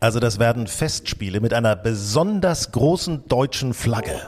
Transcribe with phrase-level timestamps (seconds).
[0.00, 4.20] Also das werden Festspiele mit einer besonders großen deutschen Flagge.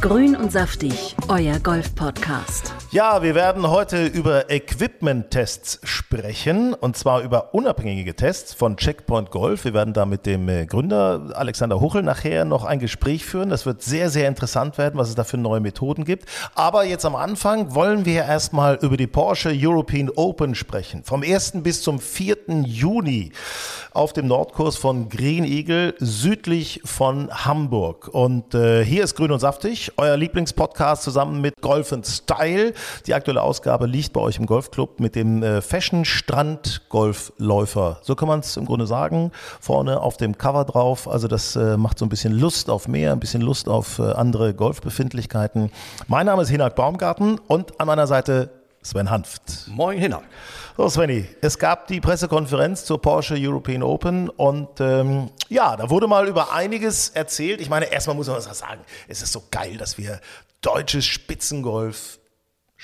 [0.00, 2.72] Grün und saftig, euer Golf-Podcast.
[2.92, 9.64] Ja, wir werden heute über Equipment-Tests sprechen und zwar über unabhängige Tests von Checkpoint Golf.
[9.64, 13.48] Wir werden da mit dem äh, Gründer Alexander Huchel nachher noch ein Gespräch führen.
[13.48, 16.28] Das wird sehr, sehr interessant werden, was es da für neue Methoden gibt.
[16.54, 21.02] Aber jetzt am Anfang wollen wir erstmal über die Porsche European Open sprechen.
[21.02, 21.62] Vom 1.
[21.62, 22.36] bis zum 4.
[22.66, 23.32] Juni
[23.94, 28.08] auf dem Nordkurs von Green Eagle südlich von Hamburg.
[28.08, 32.74] Und äh, hier ist Grün und Saftig, euer Lieblingspodcast zusammen mit Golf Style.
[33.06, 37.98] Die aktuelle Ausgabe liegt bei euch im Golfclub mit dem äh, Fashion Strand Golfläufer.
[38.02, 39.32] So kann man es im Grunde sagen.
[39.60, 41.08] Vorne auf dem Cover drauf.
[41.08, 44.02] Also das äh, macht so ein bisschen Lust auf mehr, ein bisschen Lust auf äh,
[44.12, 45.70] andere Golfbefindlichkeiten.
[46.08, 48.50] Mein Name ist Hinak Baumgarten und an meiner Seite
[48.82, 49.68] Sven Hanft.
[49.68, 50.22] Moin Hinak.
[50.76, 56.08] So, Svenny, es gab die Pressekonferenz zur Porsche European Open und ähm, ja, da wurde
[56.08, 57.60] mal über einiges erzählt.
[57.60, 58.80] Ich meine, erstmal muss man was sagen.
[59.06, 60.20] Es ist so geil, dass wir
[60.62, 62.18] deutsches Spitzengolf,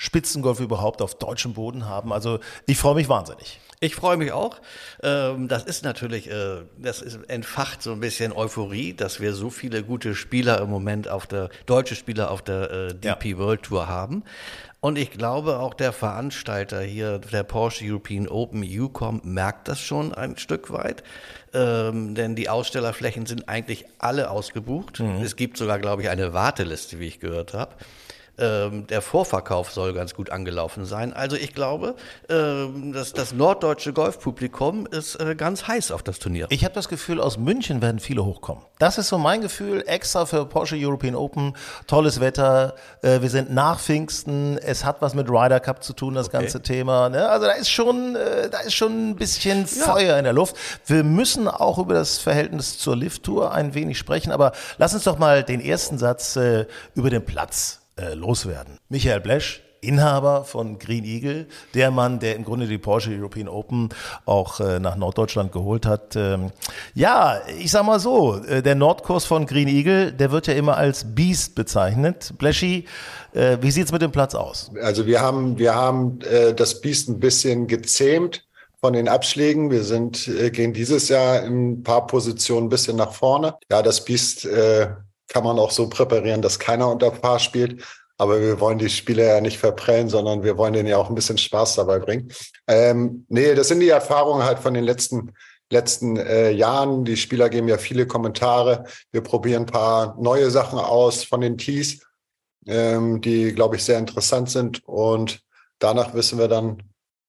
[0.01, 2.13] Spitzengolf überhaupt auf deutschem Boden haben.
[2.13, 3.59] Also ich freue mich wahnsinnig.
[3.81, 4.61] Ich freue mich auch.
[5.03, 9.49] Ähm, Das ist natürlich, äh, das ist entfacht so ein bisschen Euphorie, dass wir so
[9.49, 13.89] viele gute Spieler im Moment auf der, deutsche Spieler auf der äh, DP World Tour
[13.89, 14.23] haben.
[14.79, 20.13] Und ich glaube, auch der Veranstalter hier, der Porsche European Open UCOM, merkt das schon
[20.13, 21.03] ein Stück weit.
[21.53, 25.01] Ähm, denn die Ausstellerflächen sind eigentlich alle ausgebucht.
[25.21, 27.75] Es gibt sogar, glaube ich, eine Warteliste, wie ich gehört habe.
[28.39, 31.13] Ähm, der Vorverkauf soll ganz gut angelaufen sein.
[31.13, 31.95] Also ich glaube,
[32.29, 36.47] ähm, dass das norddeutsche Golfpublikum ist äh, ganz heiß auf das Turnier.
[36.49, 38.63] Ich habe das Gefühl, aus München werden viele hochkommen.
[38.79, 41.53] Das ist so mein Gefühl, extra für Porsche European Open.
[41.87, 46.13] Tolles Wetter, äh, wir sind nach Pfingsten, es hat was mit Ryder Cup zu tun,
[46.13, 47.09] das ganze Thema.
[47.09, 47.27] Ne?
[47.27, 50.55] Also da ist schon, äh, da ist schon ein bisschen Feuer in der Luft.
[50.85, 55.03] Wir müssen auch über das Verhältnis zur Lift Tour ein wenig sprechen, aber lass uns
[55.03, 58.77] doch mal den ersten Satz äh, über den Platz äh, loswerden.
[58.89, 63.89] Michael Blesch, Inhaber von Green Eagle, der Mann, der im Grunde die Porsche European Open
[64.25, 66.15] auch äh, nach Norddeutschland geholt hat.
[66.15, 66.51] Ähm,
[66.93, 70.77] ja, ich sag mal so, äh, der Nordkurs von Green Eagle, der wird ja immer
[70.77, 72.33] als Beast bezeichnet.
[72.37, 72.85] Bleschi,
[73.33, 74.71] äh, wie sieht's mit dem Platz aus?
[74.81, 78.45] Also wir haben, wir haben äh, das Biest ein bisschen gezähmt
[78.81, 79.71] von den Abschlägen.
[79.71, 83.55] Wir sind, äh, gehen dieses Jahr in ein paar Positionen ein bisschen nach vorne.
[83.71, 84.87] Ja, das Biest äh,
[85.29, 87.83] kann man auch so präparieren, dass keiner unter Paar spielt.
[88.17, 91.15] Aber wir wollen die Spieler ja nicht verprellen, sondern wir wollen denen ja auch ein
[91.15, 92.29] bisschen Spaß dabei bringen.
[92.67, 95.31] Ähm, nee, das sind die Erfahrungen halt von den letzten
[95.71, 97.05] letzten äh, Jahren.
[97.05, 98.85] Die Spieler geben ja viele Kommentare.
[99.11, 102.05] Wir probieren ein paar neue Sachen aus von den Tees,
[102.65, 104.81] ähm, die, glaube ich, sehr interessant sind.
[104.85, 105.41] Und
[105.79, 106.83] danach wissen wir dann,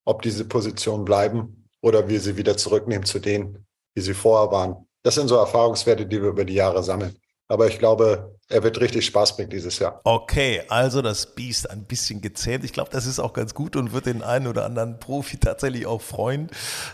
[0.05, 4.89] ob diese Positionen bleiben oder wir sie wieder zurücknehmen zu denen, wie sie vorher waren.
[5.03, 7.16] Das sind so Erfahrungswerte, die wir über die Jahre sammeln.
[7.50, 10.00] Aber ich glaube, er wird richtig Spaß bringen dieses Jahr.
[10.05, 12.65] Okay, also das Biest ein bisschen gezähmt.
[12.65, 15.84] Ich glaube, das ist auch ganz gut und wird den einen oder anderen Profi tatsächlich
[15.84, 16.49] auch freuen.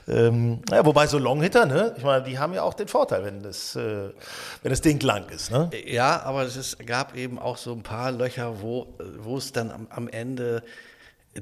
[0.08, 1.94] Ähm, ja, wobei so Longhitter, ne?
[1.98, 4.08] Ich meine, die haben ja auch den Vorteil, wenn das, äh,
[4.62, 5.68] wenn das Ding lang ist, ne?
[5.84, 9.70] Ja, aber es ist, gab eben auch so ein paar Löcher, wo, wo es dann
[9.70, 10.62] am, am Ende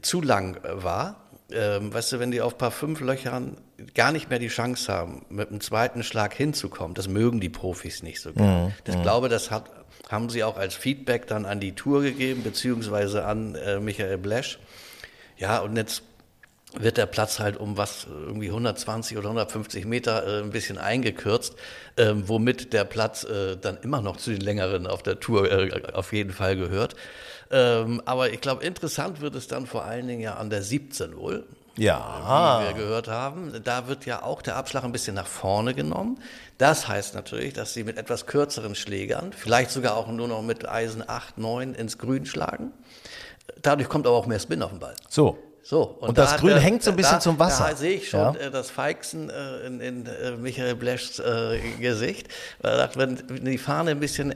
[0.02, 1.23] zu lang äh, war.
[1.50, 3.58] Ähm, weißt du, wenn die auf ein paar fünf Löchern
[3.94, 8.02] gar nicht mehr die Chance haben, mit einem zweiten Schlag hinzukommen, das mögen die Profis
[8.02, 8.74] nicht so gerne.
[8.86, 9.70] Ich glaube, das hat,
[10.08, 14.58] haben sie auch als Feedback dann an die Tour gegeben, beziehungsweise an äh, Michael Blesch.
[15.36, 16.02] Ja, und jetzt
[16.78, 21.54] wird der Platz halt um was irgendwie 120 oder 150 Meter äh, ein bisschen eingekürzt,
[21.96, 25.92] ähm, womit der Platz äh, dann immer noch zu den längeren auf der Tour äh,
[25.92, 26.94] auf jeden Fall gehört.
[27.50, 31.16] Ähm, aber ich glaube, interessant wird es dann vor allen Dingen ja an der 17
[31.16, 31.46] wohl.
[31.76, 32.60] Ja.
[32.60, 36.20] Wie wir gehört haben, da wird ja auch der Abschlag ein bisschen nach vorne genommen.
[36.56, 40.68] Das heißt natürlich, dass sie mit etwas kürzeren Schlägern, vielleicht sogar auch nur noch mit
[40.68, 42.72] Eisen 8, 9 ins Grün schlagen.
[43.60, 44.94] Dadurch kommt aber auch mehr Spin auf den Ball.
[45.08, 45.38] So.
[45.66, 47.68] So, Und das da- Grün da- hängt so ein bisschen da, zum Wasser.
[47.70, 48.34] Da sehe ich schon Ja.
[48.34, 51.22] äh, das Feixen äh, in, in äh, Michael Bleschs
[51.80, 52.28] Gesicht.
[52.60, 54.34] Weil er sagt, wenn die Fahne ein bisschen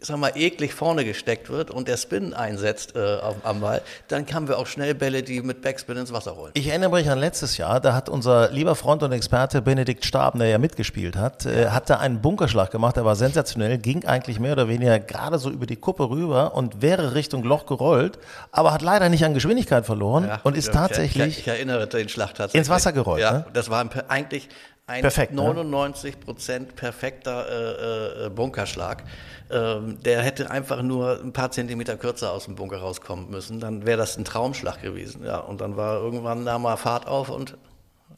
[0.00, 4.26] sag mal, eklig vorne gesteckt wird und der Spin einsetzt äh, auf, am Ball, dann
[4.32, 6.52] haben wir auch schnell Bälle, die mit Backspin ins Wasser rollen.
[6.54, 10.38] Ich erinnere mich an letztes Jahr, da hat unser lieber Freund und Experte Benedikt Staben,
[10.38, 14.38] der ja mitgespielt hat, äh, hat da einen Bunkerschlag gemacht, der war sensationell, ging eigentlich
[14.40, 18.18] mehr oder weniger gerade so über die Kuppe rüber und wäre Richtung Loch gerollt,
[18.50, 21.86] aber hat leider nicht an Geschwindigkeit verloren Ja, und ist ich- tatsächlich Ich, ich erinnere
[21.86, 22.58] den Schlag tatsächlich.
[22.58, 23.44] ins Wasser gerollt, Ja, ne?
[23.52, 24.48] das war eigentlich
[24.86, 25.42] ein Perfekt, ne?
[25.42, 29.04] 99 Prozent perfekter äh, äh, Bunkerschlag.
[29.50, 33.60] Ähm, der hätte einfach nur ein paar Zentimeter kürzer aus dem Bunker rauskommen müssen.
[33.60, 35.24] Dann wäre das ein Traumschlag gewesen.
[35.24, 37.56] Ja, und dann war irgendwann nahm er Fahrt auf und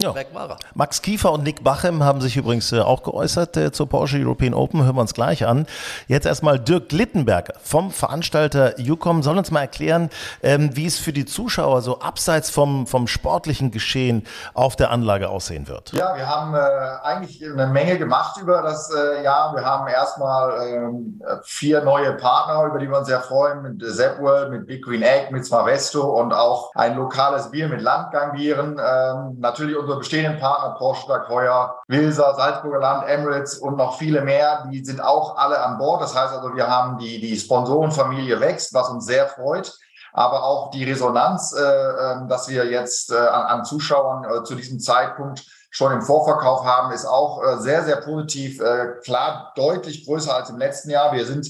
[0.03, 0.15] Ja.
[0.15, 0.57] weg war er.
[0.75, 4.55] Max Kiefer und Nick Bachem haben sich übrigens äh, auch geäußert äh, zur Porsche European
[4.55, 4.85] Open.
[4.85, 5.67] Hören wir uns gleich an.
[6.09, 10.11] Jetzt erstmal Dirk Glittenberger vom Veranstalter UCOM soll uns mal erklären,
[10.43, 15.29] ähm, wie es für die Zuschauer so abseits vom, vom sportlichen Geschehen auf der Anlage
[15.29, 15.93] aussehen wird.
[15.93, 16.59] Ja, wir haben äh,
[17.03, 19.55] eigentlich eine Menge gemacht über das äh, Jahr.
[19.55, 24.51] Wir haben erstmal ähm, vier neue Partner, über die wir uns sehr freuen, mit Zapworld,
[24.51, 28.79] mit Big Green Egg, mit Smavesto und auch ein lokales Bier mit Landgangbieren.
[28.79, 34.23] Ähm, natürlich unsere bestehenden Partner Porsche, Dag Heuer, Wilser, Salzburger Land, Emirates und noch viele
[34.23, 34.69] mehr.
[34.73, 36.03] Die sind auch alle an Bord.
[36.03, 39.73] Das heißt also, wir haben die, die Sponsorenfamilie wächst, was uns sehr freut
[40.17, 44.55] aber auch die Resonanz, äh, ähm, dass wir jetzt äh, an, an Zuschauern äh, zu
[44.55, 48.61] diesem Zeitpunkt schon im Vorverkauf haben, ist auch äh, sehr, sehr positiv.
[48.61, 51.13] Äh, klar, deutlich größer als im letzten Jahr.
[51.13, 51.49] Wir sind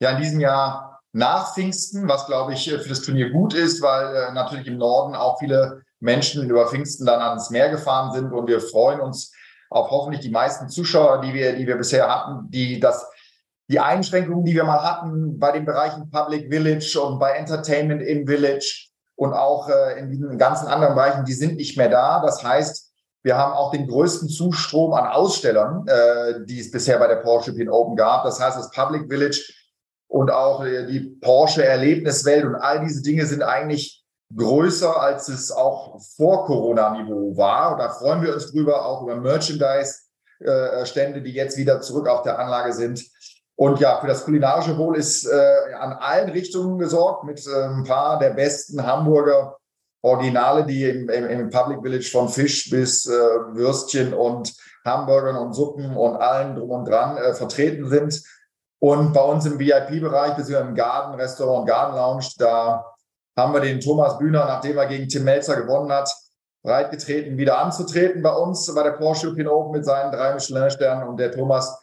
[0.00, 4.16] ja in diesem Jahr nach Pfingsten, was glaube ich für das Turnier gut ist, weil
[4.16, 8.46] äh, natürlich im Norden auch viele Menschen über Pfingsten dann ans Meer gefahren sind und
[8.46, 9.32] wir freuen uns
[9.70, 13.06] auf hoffentlich die meisten Zuschauer, die wir, die wir bisher hatten, die das
[13.70, 18.26] die Einschränkungen, die wir mal hatten bei den Bereichen Public Village und bei Entertainment in
[18.26, 22.20] Village und auch äh, in diesen ganzen anderen Bereichen, die sind nicht mehr da.
[22.20, 22.90] Das heißt,
[23.22, 27.50] wir haben auch den größten Zustrom an Ausstellern, äh, die es bisher bei der Porsche
[27.50, 28.24] European Open gab.
[28.24, 29.52] Das heißt, das Public Village
[30.06, 34.02] und auch äh, die Porsche Erlebniswelt und all diese Dinge sind eigentlich
[34.36, 37.72] größer, als es auch vor Corona-Niveau war.
[37.72, 42.38] Und da freuen wir uns drüber, auch über Merchandise-Stände, die jetzt wieder zurück auf der
[42.38, 43.04] Anlage sind.
[43.56, 47.82] Und ja, für das kulinarische Wohl ist äh, an allen Richtungen gesorgt mit äh, ein
[47.82, 49.56] paar der besten Hamburger
[50.00, 54.54] Originale, die im, im, im Public Village von Fisch bis äh, Würstchen und
[54.84, 58.22] Hamburgern und Suppen und allen drum und dran äh, vertreten sind.
[58.80, 62.84] Und bei uns im VIP-Bereich, beziehungsweise im Garden, Restaurant, Garden Lounge, da
[63.38, 66.12] haben wir den Thomas Bühner, nachdem er gegen Tim Melzer gewonnen hat,
[66.64, 71.08] breitgetreten, wieder anzutreten bei uns bei der Porsche European Open mit seinen drei Michelin-Sternen.
[71.08, 71.80] Und der Thomas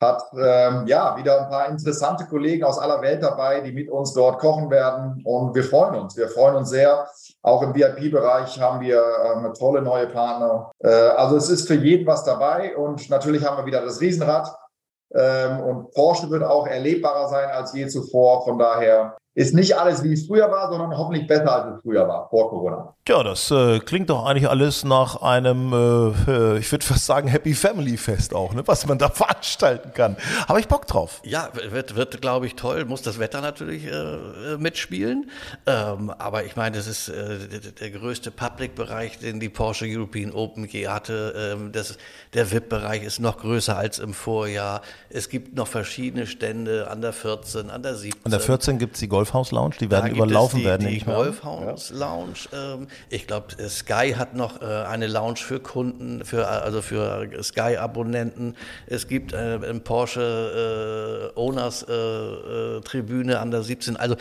[0.00, 4.14] hat ähm, ja wieder ein paar interessante Kollegen aus aller Welt dabei, die mit uns
[4.14, 5.22] dort kochen werden.
[5.24, 6.16] Und wir freuen uns.
[6.16, 7.06] Wir freuen uns sehr.
[7.42, 10.72] Auch im VIP-Bereich haben wir ähm, tolle neue Partner.
[10.78, 12.74] Äh, also es ist für jeden was dabei.
[12.76, 14.48] Und natürlich haben wir wieder das Riesenrad.
[15.14, 18.42] Ähm, und Porsche wird auch erlebbarer sein als je zuvor.
[18.44, 22.06] Von daher ist nicht alles, wie es früher war, sondern hoffentlich besser, als es früher
[22.06, 22.94] war, vor Corona.
[23.06, 27.52] Ja, das äh, klingt doch eigentlich alles nach einem, äh, ich würde fast sagen, Happy
[27.52, 28.62] Family Fest auch, ne?
[28.66, 30.16] was man da veranstalten kann.
[30.48, 31.20] Habe ich Bock drauf.
[31.24, 32.84] Ja, wird, wird glaube ich, toll.
[32.84, 35.28] Muss das Wetter natürlich äh, mitspielen.
[35.66, 40.32] Ähm, aber ich meine, das ist äh, der, der größte Public-Bereich, den die Porsche European
[40.32, 41.34] Open je hatte.
[41.56, 41.98] Ähm, das,
[42.34, 44.80] der VIP-Bereich ist noch größer als im Vorjahr.
[45.10, 48.24] Es gibt noch verschiedene Stände an der 14, an der 17.
[48.24, 50.86] An der 14 gibt es die Golfhaus Lounge, die werden überlaufen die, werden.
[50.86, 50.98] Die.
[50.98, 52.46] Golfhouse Lounge.
[52.52, 58.54] Ähm, ich glaube, Sky hat noch äh, eine Lounge für Kunden, für, also für Sky-Abonnenten.
[58.86, 63.96] Es gibt äh, im Porsche äh, Owners äh, äh, Tribüne an der 17.
[63.96, 64.16] Also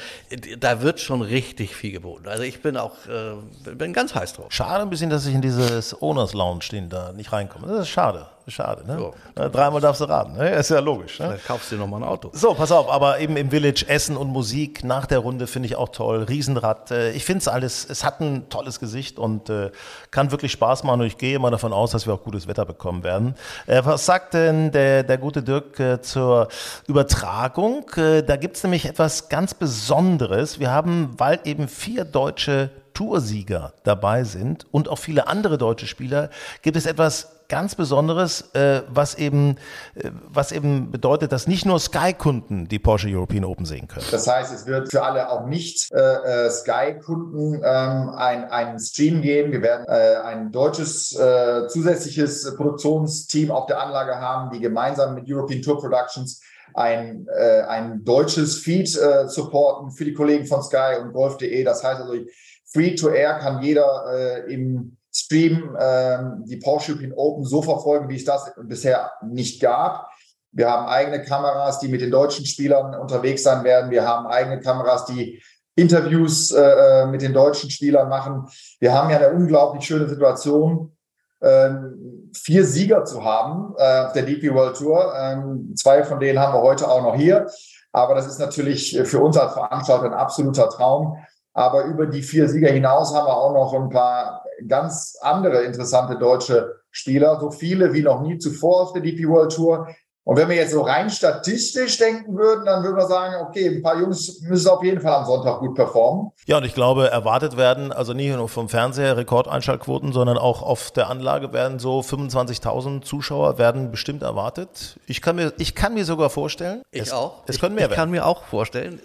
[0.58, 2.30] da wird schon richtig viel geboten.
[2.30, 4.48] Also ich bin auch äh, bin ganz heiß drauf.
[4.50, 7.68] Schade ein bisschen, dass ich in dieses Owners Lounge den da nicht reinkomme.
[7.68, 8.28] Das ist schade.
[8.48, 9.12] Schade, ne?
[9.36, 10.50] Na, Dreimal darfst du raten, ne?
[10.56, 11.20] Ist ja logisch.
[11.20, 11.28] Ne?
[11.28, 12.30] Vielleicht kaufst du dir noch mal ein Auto.
[12.34, 15.76] So, pass auf, aber eben im Village Essen und Musik nach der Runde finde ich
[15.78, 16.24] auch toll.
[16.24, 16.92] Riesenrad.
[16.92, 19.72] äh, Ich finde es alles, es hat ein tolles Gesicht und äh,
[20.12, 22.66] kann wirklich Spaß machen und ich gehe mal davon aus, dass wir auch gutes Wetter
[22.66, 23.36] bekommen werden.
[23.66, 26.50] Äh, Was sagt denn der, der gute Dirk zur
[26.88, 27.86] Übertragung?
[27.96, 30.60] Da gibt es nämlich etwas ganz Besonderes.
[30.60, 36.30] Wir haben, weil eben vier deutsche Toursieger dabei sind und auch viele andere deutsche Spieler,
[36.62, 39.58] gibt es etwas ganz Besonderes, äh, was eben,
[39.94, 44.06] äh, was eben bedeutet, dass nicht nur Sky-Kunden die Porsche European Open sehen können.
[44.10, 49.22] Das heißt, es wird für alle auch nicht äh, äh, Sky-Kunden ähm, ein, einen Stream
[49.22, 49.52] geben.
[49.52, 55.26] Wir werden äh, ein deutsches äh, zusätzliches Produktionsteam auf der Anlage haben, die gemeinsam mit
[55.30, 56.42] European Tour Productions
[56.76, 57.28] ein,
[57.68, 58.90] ein deutsches Feed
[59.28, 61.64] supporten für die Kollegen von Sky und Golf.de.
[61.64, 62.26] Das heißt also, Free
[62.74, 68.16] to Air kann jeder äh, im Stream ähm, die Porsche European Open so verfolgen, wie
[68.16, 70.10] es das bisher nicht gab.
[70.52, 73.92] Wir haben eigene Kameras, die mit den deutschen Spielern unterwegs sein werden.
[73.92, 75.42] Wir haben eigene Kameras, die
[75.76, 78.48] Interviews äh, äh mit den deutschen Spielern machen.
[78.80, 80.96] Wir haben ja eine unglaublich schöne Situation,
[81.42, 85.14] ähm, vier Sieger zu haben äh, auf der DP World Tour.
[85.20, 87.48] Ähm, zwei von denen haben wir heute auch noch hier.
[87.92, 91.18] Aber das ist natürlich für uns als Veranstalter ein absoluter Traum.
[91.54, 96.18] Aber über die vier Sieger hinaus haben wir auch noch ein paar ganz andere interessante
[96.18, 99.88] deutsche Spieler, so viele wie noch nie zuvor auf der DP World Tour.
[100.26, 103.82] Und wenn wir jetzt so rein statistisch denken würden, dann würden wir sagen, okay, ein
[103.82, 106.32] paar Jungs müssen auf jeden Fall am Sonntag gut performen.
[106.46, 110.92] Ja, und ich glaube, erwartet werden, also nicht nur vom Fernseher Rekordeinschaltquoten, sondern auch auf
[110.92, 114.98] der Anlage werden so 25.000 Zuschauer werden bestimmt erwartet.
[115.08, 116.84] Ich kann mir, ich kann mir sogar vorstellen.
[116.92, 117.44] Ich es, auch.
[117.48, 119.02] Es können mehr ich, ich kann mir auch vorstellen,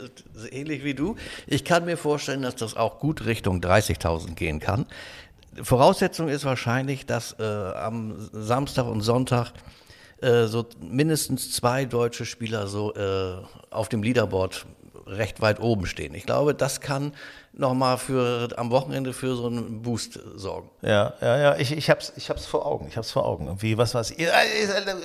[0.53, 1.17] ähnlich wie du,
[1.49, 4.87] ich kann mir vorstellen, dass das auch gut Richtung 30.000 gehen kann.
[5.61, 9.53] Voraussetzung ist wahrscheinlich, dass äh, am Samstag und Sonntag
[10.21, 13.37] äh, so mindestens zwei deutsche Spieler so äh,
[13.71, 14.67] auf dem Leaderboard
[15.07, 16.15] recht weit oben stehen.
[16.15, 17.13] Ich glaube, das kann
[17.53, 20.71] nochmal für am Wochenende für so einen Boost sorgen.
[20.83, 22.87] Ja, ja, ja, ich, ich hab's, ich hab's vor Augen.
[22.89, 23.57] Ich hab's vor Augen.
[23.61, 24.11] Wie, was was?
[24.13, 24.27] Äh,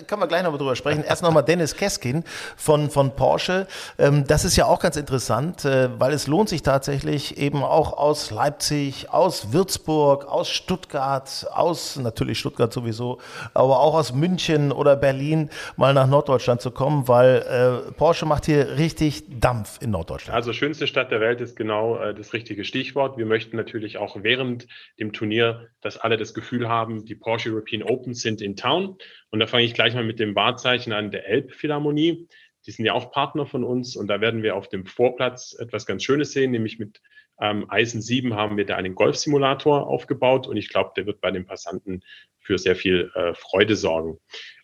[0.08, 1.04] können wir gleich noch drüber sprechen.
[1.04, 2.24] Erst nochmal Dennis Keskin
[2.56, 3.68] von, von Porsche.
[3.98, 7.98] Ähm, das ist ja auch ganz interessant, äh, weil es lohnt sich tatsächlich eben auch
[7.98, 13.20] aus Leipzig, aus Würzburg, aus Stuttgart, aus natürlich Stuttgart sowieso,
[13.54, 18.46] aber auch aus München oder Berlin mal nach Norddeutschland zu kommen, weil äh, Porsche macht
[18.46, 20.36] hier richtig Dampf in Norddeutschland.
[20.36, 23.18] Also schönste Stadt der Welt ist genau äh, richtige Stichwort.
[23.18, 24.68] Wir möchten natürlich auch während
[25.00, 28.98] dem Turnier, dass alle das Gefühl haben, die Porsche European Opens sind in Town.
[29.30, 32.28] Und da fange ich gleich mal mit dem Wahrzeichen an der Elbphilharmonie.
[32.66, 35.86] Die sind ja auch Partner von uns und da werden wir auf dem Vorplatz etwas
[35.86, 37.02] ganz Schönes sehen, nämlich mit
[37.40, 41.32] ähm, Eisen 7 haben wir da einen Golfsimulator aufgebaut und ich glaube, der wird bei
[41.32, 42.04] den Passanten
[42.40, 44.20] für sehr viel äh, Freude sorgen.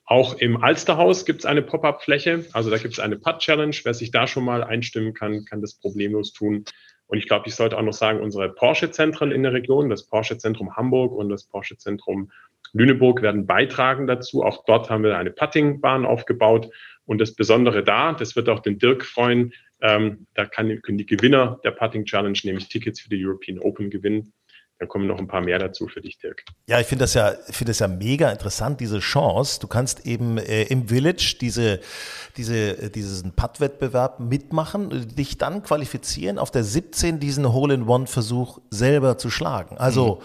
[0.06, 3.76] Auch im Alsterhaus gibt es eine Pop-up-Fläche, also da gibt es eine Putt-Challenge.
[3.84, 6.66] Wer sich da schon mal einstimmen kann, kann das problemlos tun.
[7.10, 10.76] Und ich glaube, ich sollte auch noch sagen, unsere Porsche-Zentren in der Region, das Porsche-Zentrum
[10.76, 12.32] Hamburg und das Porsche-Zentrum
[12.72, 14.44] Lüneburg werden beitragen dazu.
[14.44, 16.70] Auch dort haben wir eine Puttingbahn aufgebaut.
[17.06, 21.08] Und das Besondere da, das wird auch den Dirk freuen, ähm, da kann, können die
[21.08, 24.32] Gewinner der Putting Challenge nämlich Tickets für die European Open gewinnen.
[24.80, 26.46] Da kommen noch ein paar mehr dazu für dich, Dirk.
[26.66, 29.60] Ja, ich finde das ja, finde das ja mega interessant, diese Chance.
[29.60, 31.82] Du kannst eben äh, im Village diese,
[32.38, 39.30] diese, äh, diesen Putt-Wettbewerb mitmachen, dich dann qualifizieren, auf der 17 diesen Hole-in-One-Versuch selber zu
[39.30, 39.78] schlagen.
[39.78, 40.22] Also,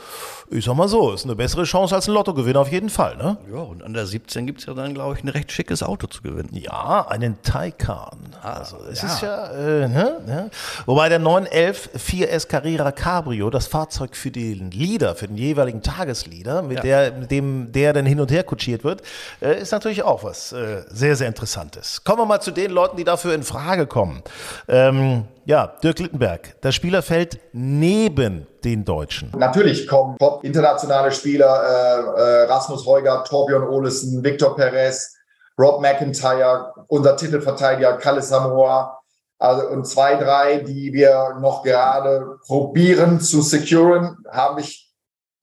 [0.51, 0.59] mhm.
[0.59, 3.39] ich sag mal so, ist eine bessere Chance als ein Lottogewinn auf jeden Fall, ne?
[3.53, 6.07] Ja, und an der 17 gibt es ja dann, glaube ich, ein recht schickes Auto
[6.07, 6.51] zu gewinnen.
[6.53, 8.19] Ja, einen Taycan.
[8.41, 9.09] Ah, also, es ja.
[9.09, 10.51] ist ja, äh, ne, ne?
[10.87, 15.83] Wobei der 911 4S Carrera Cabrio, das Fahrzeug für die den Leader, für den jeweiligen
[15.83, 16.83] Tagesleader, mit, ja.
[16.83, 19.03] der, mit dem der dann hin und her kutschiert wird,
[19.41, 22.05] äh, ist natürlich auch was äh, sehr, sehr Interessantes.
[22.05, 24.23] Kommen wir mal zu den Leuten, die dafür in Frage kommen.
[24.69, 29.31] Ähm, ja, Dirk Littenberg, das Spielerfeld neben den Deutschen.
[29.37, 35.15] Natürlich kommen top internationale Spieler, äh, äh, Rasmus Heuger, Torbjörn Olesen, Victor Perez,
[35.59, 38.99] Rob McIntyre, unser Titelverteidiger Kalle Samoa,
[39.39, 44.85] also und zwei, drei, die wir noch gerade probieren zu securen, habe ich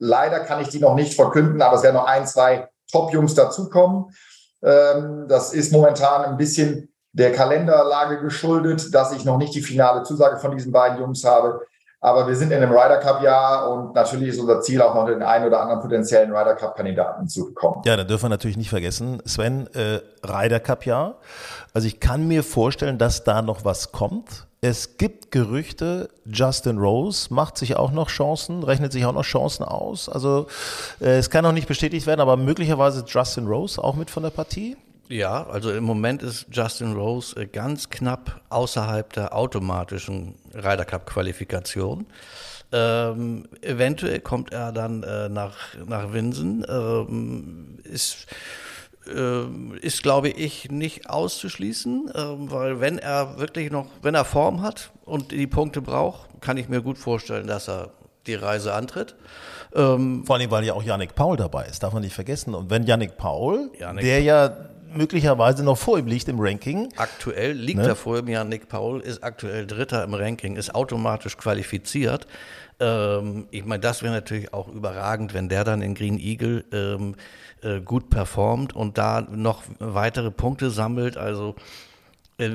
[0.02, 4.14] leider kann ich die noch nicht verkünden, aber es werden noch ein, zwei Top-Jungs dazukommen.
[4.64, 10.04] Ähm, das ist momentan ein bisschen der Kalenderlage geschuldet, dass ich noch nicht die finale
[10.04, 11.62] Zusage von diesen beiden Jungs habe.
[12.04, 15.06] Aber wir sind in einem Ryder Cup Jahr und natürlich ist unser Ziel auch noch
[15.06, 17.84] den einen oder anderen potenziellen Ryder Cup Kandidaten zu bekommen.
[17.86, 21.20] Ja, da dürfen wir natürlich nicht vergessen, Sven, äh, Ryder Cup Jahr.
[21.76, 24.48] Also ich kann mir vorstellen, dass da noch was kommt.
[24.62, 29.64] Es gibt Gerüchte, Justin Rose macht sich auch noch Chancen, rechnet sich auch noch Chancen
[29.64, 30.10] aus.
[30.10, 30.48] Also
[31.02, 34.32] äh, es kann noch nicht bestätigt werden, aber möglicherweise Justin Rose auch mit von der
[34.32, 34.76] Partie.
[35.12, 41.06] Ja, also im Moment ist Justin Rose äh, ganz knapp außerhalb der automatischen Ryder Cup
[41.06, 42.06] Qualifikation.
[42.72, 46.66] Ähm, eventuell kommt er dann äh, nach, nach Winsen.
[46.70, 48.28] Ähm, ist,
[49.06, 49.44] äh,
[49.82, 52.14] ist, glaube ich, nicht auszuschließen, äh,
[52.50, 56.70] weil wenn er wirklich noch, wenn er Form hat und die Punkte braucht, kann ich
[56.70, 57.90] mir gut vorstellen, dass er
[58.28, 59.16] die Reise antritt.
[59.76, 62.56] Ähm, Vor allem, weil ja auch Yannick Paul dabei ist, darf man nicht vergessen.
[62.56, 64.56] Und wenn Yannick Paul, Yannick der ja
[64.94, 66.90] möglicherweise noch vor ihm liegt im Ranking.
[66.96, 67.90] Aktuell liegt ne?
[67.90, 72.28] er vor ihm, ja, Nick Paul ist aktuell Dritter im Ranking, ist automatisch qualifiziert.
[72.80, 77.16] Ähm, ich meine, das wäre natürlich auch überragend, wenn der dann in Green Eagle ähm,
[77.62, 81.18] äh, gut performt und da noch weitere Punkte sammelt.
[81.18, 81.56] Also
[82.38, 82.50] äh,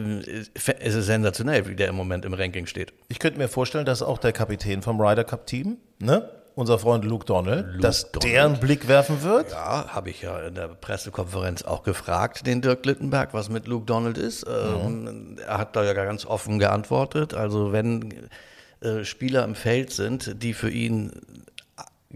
[0.55, 2.93] es ist sensationell, wie der im Moment im Ranking steht.
[3.09, 6.29] Ich könnte mir vorstellen, dass auch der Kapitän vom Ryder Cup Team, ne?
[6.57, 8.33] Unser Freund Luke Donald, Luke dass Donald.
[8.33, 9.53] der einen Blick werfen wird?
[9.53, 13.85] Ja, habe ich ja in der Pressekonferenz auch gefragt, den Dirk Littenberg, was mit Luke
[13.85, 14.45] Donald ist.
[14.49, 17.35] Ähm, er hat da ja ganz offen geantwortet.
[17.35, 18.29] Also wenn
[18.81, 21.13] äh, Spieler im Feld sind, die für ihn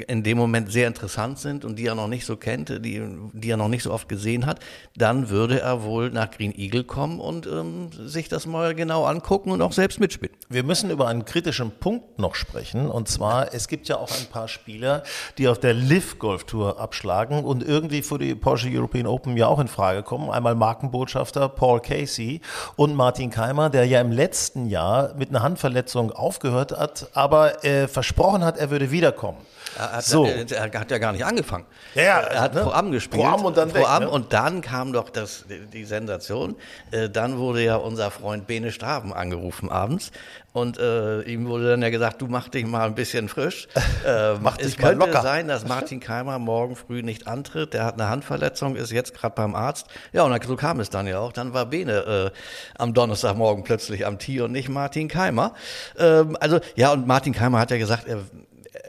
[0.09, 3.03] in dem Moment sehr interessant sind und die er noch nicht so kennt, die,
[3.33, 4.61] die er noch nicht so oft gesehen hat,
[4.97, 9.51] dann würde er wohl nach Green Eagle kommen und ähm, sich das mal genau angucken
[9.51, 10.35] und auch selbst mitspielen.
[10.49, 12.89] Wir müssen über einen kritischen Punkt noch sprechen.
[12.91, 15.03] Und zwar, es gibt ja auch ein paar Spieler,
[15.39, 19.47] die auf der Liv Golf Tour abschlagen und irgendwie für die Porsche European Open ja
[19.47, 20.31] auch in Frage kommen.
[20.31, 22.41] Einmal Markenbotschafter Paul Casey
[22.77, 27.89] und Martin Keimer, der ja im letzten Jahr mit einer Handverletzung aufgehört hat, aber äh,
[27.89, 29.39] versprochen hat, er würde wiederkommen.
[29.79, 30.25] Er hat, So.
[30.27, 31.65] er, er hat ja gar nicht angefangen.
[31.95, 32.63] Ja, ja, er hat ne?
[32.63, 33.23] Pro Am gespielt.
[33.23, 34.11] Pro Am und dann Pro weg, ne?
[34.11, 36.57] und dann kam doch das, die Sensation.
[36.91, 40.11] Äh, dann wurde ja unser Freund Bene Straben angerufen abends.
[40.53, 43.69] Und äh, ihm wurde dann ja gesagt, du mach dich mal ein bisschen frisch.
[44.07, 45.21] Äh, Mach dich es mal könnte locker.
[45.21, 47.75] sein, dass Martin Keimer morgen früh nicht antritt.
[47.75, 49.87] Der hat eine Handverletzung, ist jetzt gerade beim Arzt.
[50.13, 51.33] Ja, und dann, so kam es dann ja auch.
[51.33, 52.39] Dann war Bene äh,
[52.79, 55.53] am Donnerstagmorgen plötzlich am Tee und nicht Martin Keimer.
[55.99, 58.21] Ähm, also, ja, und Martin Keimer hat ja gesagt, er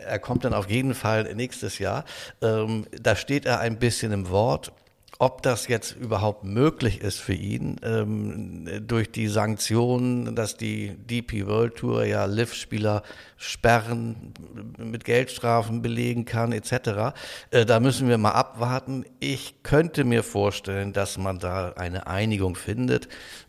[0.06, 2.06] er kommt dann auf jeden Fall nächstes Jahr.
[2.42, 4.72] Ähm, da steht er ein bisschen im Wort.
[5.20, 11.46] Ob das jetzt überhaupt möglich ist für ihn, ähm, durch die Sanktionen, dass die DP
[11.46, 13.04] World Tour ja Liv-Spieler
[13.38, 14.34] sperren,
[14.80, 17.14] mit Geldstrafen belegen kann, etc.,
[17.52, 19.06] äh, da müssen wir mal abwarten.
[19.20, 23.08] Ich könnte mir vorstellen, dass man da eine Einigung findet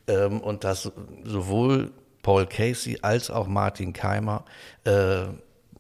[0.09, 0.93] ähm, und dass
[1.25, 1.91] sowohl
[2.21, 4.45] Paul Casey als auch Martin Keimer
[4.85, 5.23] äh,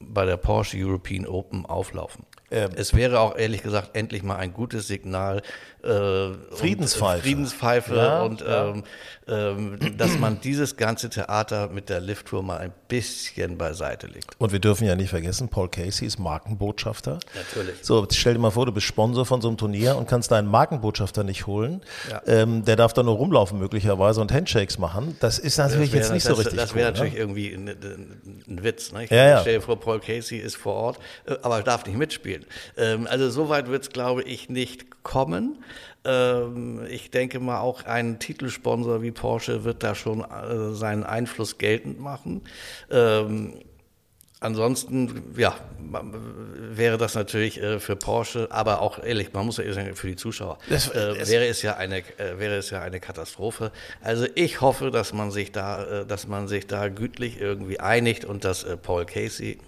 [0.08, 2.24] bei der Porsche European Open auflaufen.
[2.50, 2.70] Ähm.
[2.76, 5.42] es wäre auch ehrlich gesagt endlich mal ein gutes Signal.
[5.84, 7.14] Äh, Friedenspfeife.
[7.16, 8.84] Und, äh, Friedenspfeife Ja, und ähm,
[9.28, 14.34] ähm, dass man dieses ganze Theater mit der Lift-Tour mal ein bisschen beiseite legt.
[14.38, 17.18] Und wir dürfen ja nicht vergessen, Paul Casey ist Markenbotschafter.
[17.34, 17.76] Natürlich.
[17.82, 20.48] So, stell dir mal vor, du bist Sponsor von so einem Turnier und kannst deinen
[20.48, 21.82] Markenbotschafter nicht holen.
[22.10, 22.22] Ja.
[22.26, 25.16] Ähm, der darf da nur rumlaufen möglicherweise und Handshakes machen.
[25.20, 27.18] Das ist natürlich Das wär- jetzt nicht das, so richtig Das wäre cool, natürlich ne?
[27.18, 27.68] irgendwie ein,
[28.48, 28.92] ein, Witz.
[28.92, 29.04] Ne?
[29.04, 29.40] Ich Ja, ja.
[29.40, 32.44] stell dir vor, Paul Casey ist vor Ort, äh, aber darf nicht mitspielen.
[32.76, 35.62] Ähm, also so weit wird es, glaube ich, nicht kommen.
[36.04, 41.58] Ähm, ich denke mal, auch ein Titelsponsor wie Porsche wird da schon äh, seinen Einfluss
[41.58, 42.42] geltend machen.
[42.90, 43.54] Ähm,
[44.40, 45.54] Ansonsten, ja,
[46.58, 50.08] wäre das natürlich äh, für Porsche, aber auch ehrlich, man muss ja ehrlich sagen, für
[50.08, 53.70] die Zuschauer, Das- äh, es- wäre es ja eine, äh, wäre es ja eine Katastrophe.
[54.00, 58.24] Also ich hoffe, dass man sich da, äh, dass man sich da gütlich irgendwie einigt
[58.24, 59.58] und dass äh, Paul Casey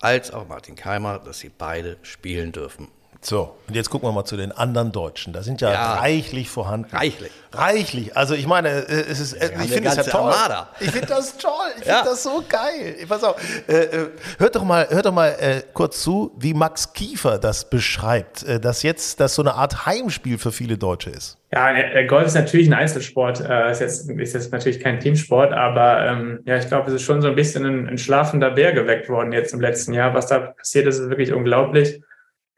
[0.00, 2.88] als auch Martin Keimer, dass sie beide spielen dürfen.
[3.26, 5.32] So, und jetzt gucken wir mal zu den anderen Deutschen.
[5.32, 5.94] Da sind ja, Ja.
[5.94, 6.94] reichlich vorhanden.
[6.94, 7.30] Reichlich.
[7.52, 8.14] Reichlich.
[8.14, 10.30] Also ich meine, äh, es ist, äh, haben ich finde es ja toll.
[10.30, 10.68] Armada.
[10.78, 11.50] Ich finde das toll.
[11.80, 11.94] Ich Ja.
[11.96, 12.96] finde das so geil.
[13.08, 13.36] Pass auf.
[13.66, 14.06] Äh, äh,
[14.38, 18.60] hört doch mal, hört doch mal äh, kurz zu, wie Max Kiefer das beschreibt, äh,
[18.60, 21.38] dass jetzt das so eine Art Heimspiel für viele Deutsche ist.
[21.50, 26.04] Ja, Golf ist natürlich ein Einzelsport, äh, ist, jetzt, ist jetzt natürlich kein Teamsport, aber
[26.04, 29.08] ähm, ja, ich glaube, es ist schon so ein bisschen ein, ein schlafender Bär geweckt
[29.08, 30.12] worden jetzt im letzten Jahr.
[30.12, 32.02] Was da passiert ist, ist wirklich unglaublich.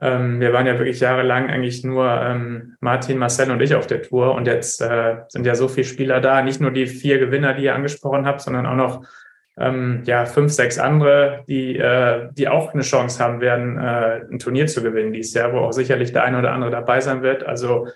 [0.00, 4.02] Ähm, wir waren ja wirklich jahrelang eigentlich nur ähm, Martin, Marcel und ich auf der
[4.02, 7.54] Tour und jetzt äh, sind ja so viele Spieler da, nicht nur die vier Gewinner,
[7.54, 9.06] die ihr angesprochen habt, sondern auch noch
[9.58, 14.38] ähm, ja, fünf, sechs andere, die, äh, die auch eine Chance haben werden, äh, ein
[14.38, 17.44] Turnier zu gewinnen dieses Jahr, wo auch sicherlich der eine oder andere dabei sein wird.
[17.44, 17.88] Also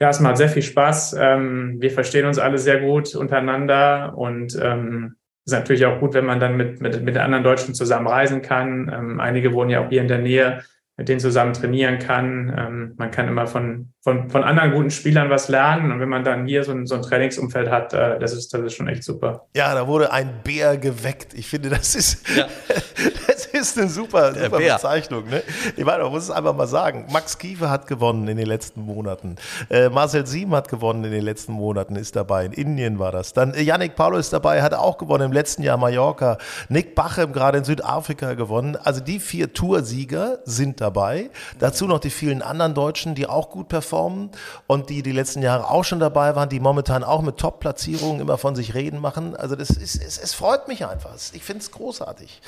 [0.00, 1.16] ja, es macht sehr viel Spaß.
[1.18, 6.26] Ähm, wir verstehen uns alle sehr gut untereinander und ähm, ist natürlich auch gut, wenn
[6.26, 8.92] man dann mit, mit, mit anderen Deutschen zusammen reisen kann.
[8.92, 10.62] Ähm, einige wohnen ja auch hier in der Nähe,
[10.98, 12.52] mit denen zusammen trainieren kann.
[12.58, 15.92] Ähm, man kann immer von, von, von anderen guten Spielern was lernen.
[15.92, 18.60] Und wenn man dann hier so ein, so ein Trainingsumfeld hat, äh, das, ist, das
[18.62, 19.46] ist schon echt super.
[19.54, 21.34] Ja, da wurde ein Bär geweckt.
[21.34, 22.46] Ich finde, das ist, Ja.
[23.28, 24.74] das ist eine super, Der super Bär.
[24.74, 25.28] Bezeichnung.
[25.28, 25.42] Ne?
[25.76, 27.06] Ich meine, man muss es einfach mal sagen.
[27.12, 29.36] Max Kiefer hat gewonnen in den letzten Monaten.
[29.70, 32.44] Äh, Marcel Sieben hat gewonnen in den letzten Monaten, ist dabei.
[32.46, 33.34] In Indien war das.
[33.34, 36.38] Dann äh, Yannick Paulo ist dabei, hat auch gewonnen im letzten Jahr Mallorca.
[36.68, 38.74] Nick Bachem gerade in Südafrika gewonnen.
[38.74, 41.30] Also die vier Toursieger sind dabei.
[41.58, 44.30] Dazu noch die vielen anderen Deutschen, die auch gut performen
[44.66, 48.38] und die die letzten Jahre auch schon dabei waren, die momentan auch mit Top-Platzierungen immer
[48.38, 49.36] von sich reden machen.
[49.36, 51.14] Also das ist, es, es freut mich einfach.
[51.32, 52.40] Ich finde es großartig.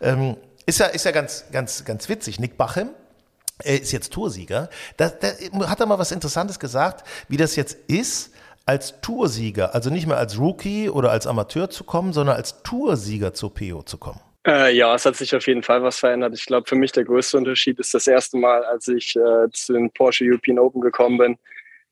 [0.00, 2.38] Ähm, ist ja, ist ja ganz, ganz, ganz witzig.
[2.38, 2.90] Nick Bachem,
[3.64, 4.68] er ist jetzt Toursieger.
[4.96, 5.28] Da, da
[5.68, 8.30] hat er mal was Interessantes gesagt, wie das jetzt ist,
[8.64, 13.32] als Toursieger, also nicht mehr als Rookie oder als Amateur zu kommen, sondern als Toursieger
[13.32, 14.20] zur PO zu kommen.
[14.48, 16.34] Äh, ja, es hat sich auf jeden Fall was verändert.
[16.34, 19.74] Ich glaube, für mich der größte Unterschied ist das erste Mal, als ich äh, zu
[19.74, 21.38] den Porsche European Open gekommen bin,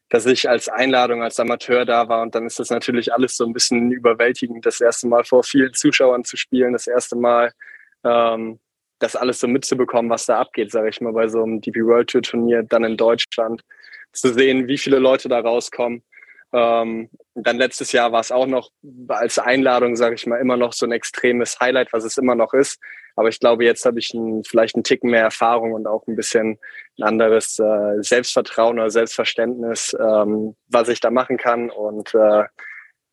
[0.09, 2.23] dass ich als Einladung als Amateur da war.
[2.23, 5.75] Und dann ist das natürlich alles so ein bisschen überwältigend, das erste Mal vor vielen
[5.75, 7.53] Zuschauern zu spielen, das erste Mal
[8.05, 8.59] ähm,
[9.01, 12.09] das alles so mitzubekommen, was da abgeht, sage ich mal, bei so einem DP World
[12.09, 13.63] Tour Turnier dann in Deutschland,
[14.13, 16.03] zu sehen, wie viele Leute da rauskommen.
[16.57, 18.71] Ähm, dann letztes Jahr war es auch noch
[19.09, 22.55] als Einladung, sage ich mal, immer noch so ein extremes Highlight, was es immer noch
[22.55, 22.79] ist.
[23.15, 26.17] Aber ich glaube, jetzt habe ich ein, vielleicht einen Ticken mehr Erfahrung und auch ein
[26.17, 26.59] bisschen
[26.99, 32.45] ein anderes äh, Selbstvertrauen oder Selbstverständnis, ähm, was ich da machen kann und äh,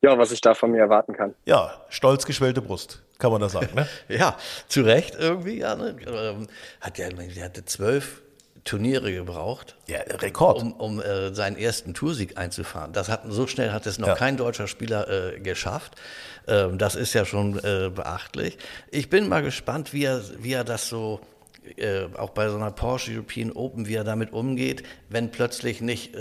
[0.00, 1.34] ja, was ich da von mir erwarten kann.
[1.44, 3.86] Ja, stolz geschwellte Brust, kann man das sagen, ne?
[4.08, 4.36] ja,
[4.68, 5.58] zu Recht irgendwie.
[5.58, 5.96] Ja, ne?
[6.06, 6.46] Ähm,
[6.80, 8.22] hat ja, der hatte zwölf
[8.64, 9.76] Turniere gebraucht.
[9.86, 10.62] Ja, Rekord.
[10.62, 12.92] Um, um äh, seinen ersten Toursieg einzufahren.
[12.92, 14.14] Das hat, so schnell hat es noch ja.
[14.14, 15.94] kein deutscher Spieler äh, geschafft.
[16.48, 18.56] Ähm, das ist ja schon äh, beachtlich.
[18.90, 21.20] Ich bin mal gespannt, wie er, wie er das so
[21.76, 26.14] äh, auch bei so einer Porsche European Open, wie er damit umgeht, wenn plötzlich nicht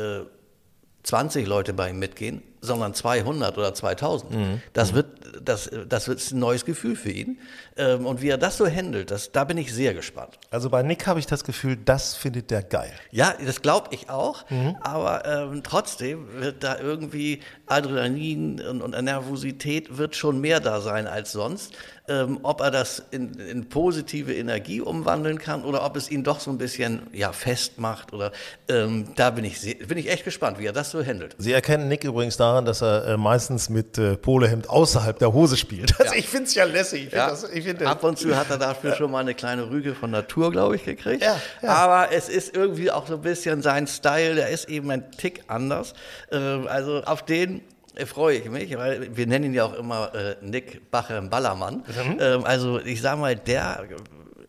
[1.03, 4.31] 20 äh, Leute bei ihm mitgehen, sondern 200 oder 2000.
[4.31, 4.61] Mhm.
[4.71, 5.07] Das, wird,
[5.43, 7.39] das, das wird ein neues Gefühl für ihn.
[7.75, 10.39] Ähm, und wie er das so handelt, das, da bin ich sehr gespannt.
[10.49, 12.93] Also bei Nick habe ich das Gefühl, das findet der geil.
[13.11, 14.49] Ja, das glaube ich auch.
[14.49, 14.75] Mhm.
[14.81, 21.07] Aber ähm, trotzdem wird da irgendwie Adrenalin und, und Nervosität wird schon mehr da sein
[21.07, 21.73] als sonst.
[22.07, 26.39] Ähm, ob er das in, in, positive Energie umwandeln kann oder ob es ihn doch
[26.39, 28.13] so ein bisschen ja, festmacht.
[28.13, 28.31] Oder
[28.67, 31.35] ähm, da bin ich, bin ich echt gespannt, wie er das so handelt.
[31.37, 35.33] Sie erkennen Nick übrigens da daran, dass er äh, meistens mit äh, Polehemd außerhalb der
[35.33, 35.93] Hose spielt.
[36.03, 36.19] Also ja.
[36.19, 37.11] ich finde es ja lässig.
[37.13, 37.29] Ja.
[37.29, 37.45] Das,
[37.85, 40.83] Ab und zu hat er dafür schon mal eine kleine Rüge von Natur, glaube ich,
[40.83, 41.23] gekriegt.
[41.61, 45.43] Aber es ist irgendwie auch so ein bisschen sein Style, der ist eben ein Tick
[45.47, 45.93] anders.
[46.29, 47.61] Äh, also auf den
[48.05, 51.83] freue ich mich, weil wir nennen ihn ja auch immer äh, Nick Bacher Ballermann.
[51.87, 52.17] Mhm.
[52.19, 53.85] Ähm, also ich sage mal, der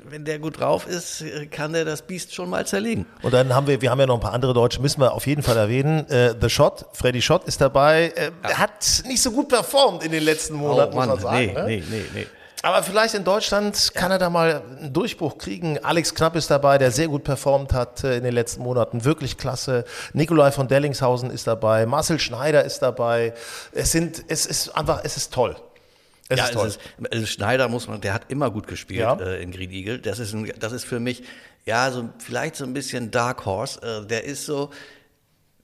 [0.07, 3.07] wenn der gut drauf ist, kann der das Biest schon mal zerlegen.
[3.22, 5.26] Und dann haben wir, wir haben ja noch ein paar andere Deutsche, müssen wir auf
[5.26, 6.09] jeden Fall erwähnen.
[6.09, 8.12] Äh, The Shot, Freddy Schott ist dabei.
[8.14, 8.59] Äh, ja.
[8.59, 11.46] Hat nicht so gut performt in den letzten Monaten, oh, Mann, muss man sagen.
[11.46, 11.64] Nee, ne?
[11.66, 12.26] nee, nee, nee.
[12.64, 15.79] Aber vielleicht in Deutschland kann er da mal einen Durchbruch kriegen.
[15.85, 19.05] Alex Knapp ist dabei, der sehr gut performt hat äh, in den letzten Monaten.
[19.05, 19.85] Wirklich klasse.
[20.14, 21.85] Nikolai von Dellingshausen ist dabei.
[21.85, 23.35] Marcel Schneider ist dabei.
[23.72, 25.57] Es sind, es ist einfach, es ist toll.
[26.31, 26.68] Es ja, ist toll.
[26.68, 26.81] Ist,
[27.12, 29.14] also Schneider muss man, der hat immer gut gespielt ja.
[29.16, 29.98] äh, in Green Eagle.
[29.98, 31.22] Das ist, ein, das ist für mich,
[31.66, 33.83] ja, so vielleicht so ein bisschen Dark Horse.
[33.83, 34.70] Äh, der ist so,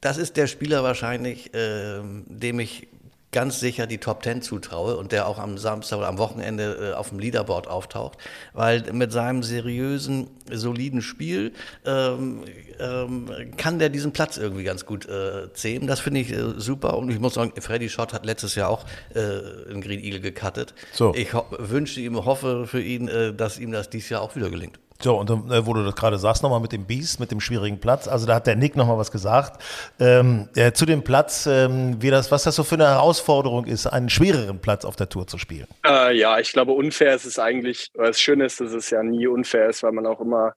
[0.02, 2.88] das ist der Spieler wahrscheinlich, äh, dem ich
[3.32, 6.94] ganz sicher die Top Ten zutraue und der auch am Samstag oder am Wochenende äh,
[6.94, 8.18] auf dem Leaderboard auftaucht,
[8.52, 11.52] weil mit seinem seriösen, soliden Spiel
[11.84, 12.44] ähm,
[12.78, 15.86] ähm, kann der diesen Platz irgendwie ganz gut äh, zähmen.
[15.86, 18.84] Das finde ich äh, super und ich muss sagen, Freddy Schott hat letztes Jahr auch
[19.14, 20.74] äh, in Green Eagle gecuttet.
[20.92, 21.14] So.
[21.14, 24.78] Ich wünsche ihm, hoffe für ihn, äh, dass ihm das dieses Jahr auch wieder gelingt.
[25.02, 27.80] So, und äh, wo du das gerade sagst, nochmal mit dem Beast, mit dem schwierigen
[27.80, 28.06] Platz.
[28.06, 29.62] Also da hat der Nick nochmal was gesagt.
[29.98, 33.86] Ähm, äh, zu dem Platz, ähm, wie das, was das so für eine Herausforderung ist,
[33.86, 35.66] einen schwereren Platz auf der Tour zu spielen.
[35.86, 39.26] Äh, ja, ich glaube, unfair ist es eigentlich, das Schöne ist, dass es ja nie
[39.26, 40.52] unfair ist, weil man auch immer,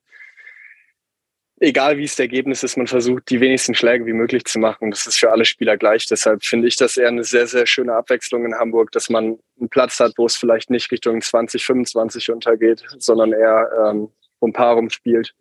[1.58, 4.90] egal wie es das Ergebnis ist, man versucht, die wenigsten Schläge wie möglich zu machen.
[4.90, 6.06] Das ist für alle Spieler gleich.
[6.06, 9.68] Deshalb finde ich das eher eine sehr, sehr schöne Abwechslung in Hamburg, dass man einen
[9.70, 14.10] Platz hat, wo es vielleicht nicht Richtung 20, 25 untergeht, sondern eher ähm,
[14.44, 15.34] um Paar rumspielt.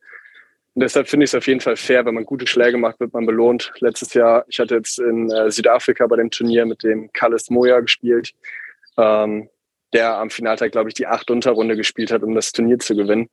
[0.75, 3.13] Und deshalb finde ich es auf jeden Fall fair, wenn man gute Schläge macht, wird
[3.13, 3.71] man belohnt.
[3.79, 7.79] Letztes Jahr, ich hatte jetzt in äh, Südafrika bei dem Turnier mit dem Kalis Moya
[7.79, 8.33] gespielt,
[8.97, 9.49] ähm,
[9.93, 13.29] der am Finaltag, glaube ich, die acht Unterrunde gespielt hat, um das Turnier zu gewinnen,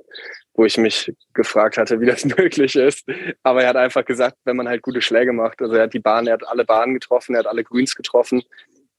[0.53, 3.09] wo ich mich gefragt hatte, wie das möglich ist.
[3.43, 5.99] Aber er hat einfach gesagt, wenn man halt gute Schläge macht, also er hat die
[5.99, 8.43] Bahn, er hat alle Bahnen getroffen, er hat alle Grüns getroffen.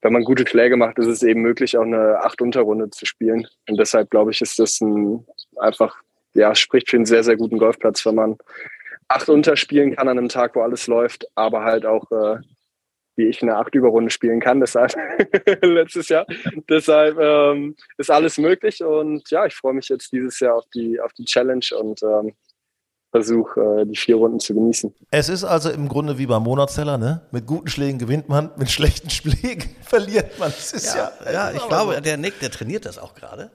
[0.00, 3.46] Wenn man gute Schläge macht, ist es eben möglich, auch eine acht Unterrunde zu spielen.
[3.68, 5.24] Und deshalb, glaube ich, ist das ein
[5.58, 6.02] einfach
[6.34, 8.38] ja, spricht für einen sehr, sehr guten Golfplatz, wenn man
[9.08, 12.40] acht unterspielen kann an einem Tag, wo alles läuft, aber halt auch, äh,
[13.16, 14.94] wie ich eine acht Überrunde spielen kann, deshalb
[15.62, 16.26] letztes Jahr.
[16.68, 20.98] Deshalb ähm, ist alles möglich und ja, ich freue mich jetzt dieses Jahr auf die,
[20.98, 22.34] auf die Challenge und ähm,
[23.10, 24.94] versuche, äh, die vier Runden zu genießen.
[25.10, 27.20] Es ist also im Grunde wie beim Monatsteller, ne?
[27.30, 30.50] Mit guten Schlägen gewinnt man, mit schlechten Schlägen verliert man.
[30.50, 33.50] Das ist ja, ja, ja ich glaube, der Nick, der trainiert das auch gerade.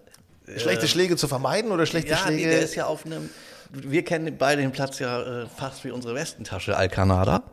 [0.56, 2.44] Schlechte äh, Schläge zu vermeiden oder schlechte ja, Schläge?
[2.44, 3.30] Ja, der ist ja auf einem.
[3.70, 7.44] Wir kennen beide den Platz ja äh, fast wie unsere Westentasche, Alcanada.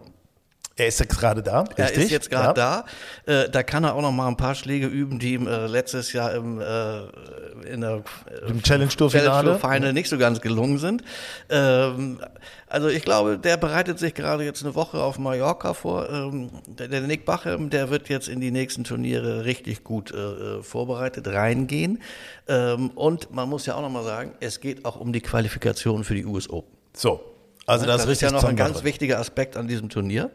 [0.76, 1.60] Er ist jetzt gerade da.
[1.60, 1.78] Richtig?
[1.78, 2.84] Er ist jetzt gerade ja.
[3.26, 3.32] da.
[3.42, 6.12] Äh, da kann er auch noch mal ein paar Schläge üben, die ihm äh, letztes
[6.12, 10.78] Jahr im, äh, in der äh, Im Challenge Tour Finale Final nicht so ganz gelungen
[10.78, 11.04] sind.
[11.48, 12.18] Ähm,
[12.66, 16.10] also ich glaube, der bereitet sich gerade jetzt eine Woche auf Mallorca vor.
[16.10, 20.60] Ähm, der, der, Nick Bachem, der wird jetzt in die nächsten Turniere richtig gut äh,
[20.60, 22.02] vorbereitet reingehen.
[22.48, 26.02] Ähm, und man muss ja auch noch mal sagen, es geht auch um die Qualifikation
[26.02, 26.76] für die US Open.
[26.96, 27.20] So,
[27.64, 30.30] also das, das ist ja noch ein ganz wichtiger Aspekt an diesem Turnier.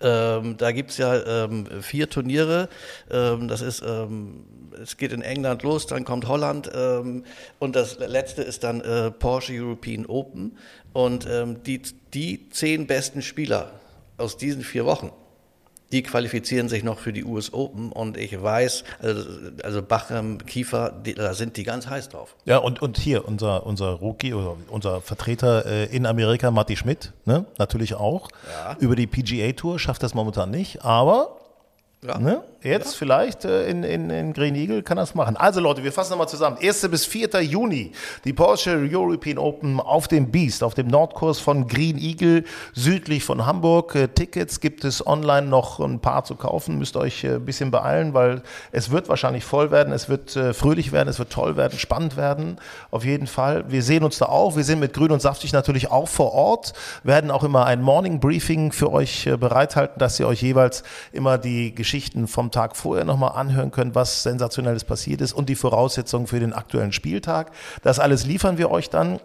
[0.00, 2.68] Ähm, da gibt's ja ähm, vier Turniere.
[3.10, 4.44] Ähm, das ist, ähm,
[4.82, 7.24] es geht in England los, dann kommt Holland ähm,
[7.58, 10.56] und das letzte ist dann äh, Porsche European Open.
[10.92, 11.82] Und ähm, die,
[12.14, 13.72] die zehn besten Spieler
[14.16, 15.12] aus diesen vier Wochen,
[15.92, 19.22] die qualifizieren sich noch für die US Open und ich weiß, also,
[19.64, 22.36] also Bachem, Kiefer, die, da sind die ganz heiß drauf.
[22.44, 27.12] Ja, und, und hier unser, unser Rookie oder unser Vertreter äh, in Amerika, Matti Schmidt,
[27.24, 27.44] ne?
[27.58, 28.28] natürlich auch.
[28.52, 28.76] Ja.
[28.78, 31.36] Über die PGA Tour schafft das momentan nicht, aber
[32.04, 32.18] Ja.
[32.18, 32.42] ne?
[32.62, 35.36] Jetzt vielleicht äh, in, in, in Green Eagle kann das machen.
[35.36, 36.58] Also Leute, wir fassen nochmal zusammen.
[36.62, 36.88] 1.
[36.88, 37.42] bis 4.
[37.42, 37.92] Juni
[38.24, 42.44] die Porsche European Open auf dem Beast, auf dem Nordkurs von Green Eagle
[42.74, 43.94] südlich von Hamburg.
[43.94, 46.78] Äh, Tickets gibt es online noch ein paar zu kaufen.
[46.78, 48.42] Müsst euch äh, ein bisschen beeilen, weil
[48.72, 52.16] es wird wahrscheinlich voll werden, es wird äh, fröhlich werden, es wird toll werden, spannend
[52.16, 52.58] werden.
[52.90, 53.64] Auf jeden Fall.
[53.68, 54.56] Wir sehen uns da auch.
[54.56, 58.20] Wir sind mit Grün und Saftig natürlich auch vor Ort, werden auch immer ein Morning
[58.20, 63.04] Briefing für euch äh, bereithalten, dass ihr euch jeweils immer die Geschichten vom Tag vorher
[63.04, 67.52] nochmal anhören könnt, was sensationelles passiert ist und die Voraussetzungen für den aktuellen Spieltag.
[67.82, 69.20] Das alles liefern wir euch dann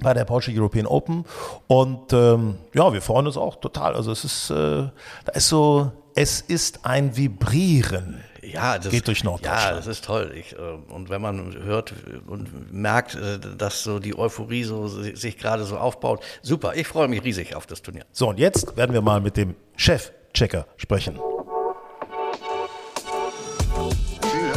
[0.00, 1.24] bei der Porsche European Open.
[1.66, 3.94] Und ähm, ja, wir freuen uns auch total.
[3.94, 8.22] Also es ist, äh, da ist so, es ist ein Vibrieren.
[8.42, 9.70] Ja, das Geht durch Norddeutschland.
[9.70, 10.32] Ja, das ist toll.
[10.34, 10.58] Ich, äh,
[10.94, 11.92] und wenn man hört
[12.28, 16.72] und merkt, äh, dass so die Euphorie so si- sich gerade so aufbaut, super.
[16.76, 18.04] Ich freue mich riesig auf das Turnier.
[18.12, 21.18] So, und jetzt werden wir mal mit dem Chef-Checker sprechen.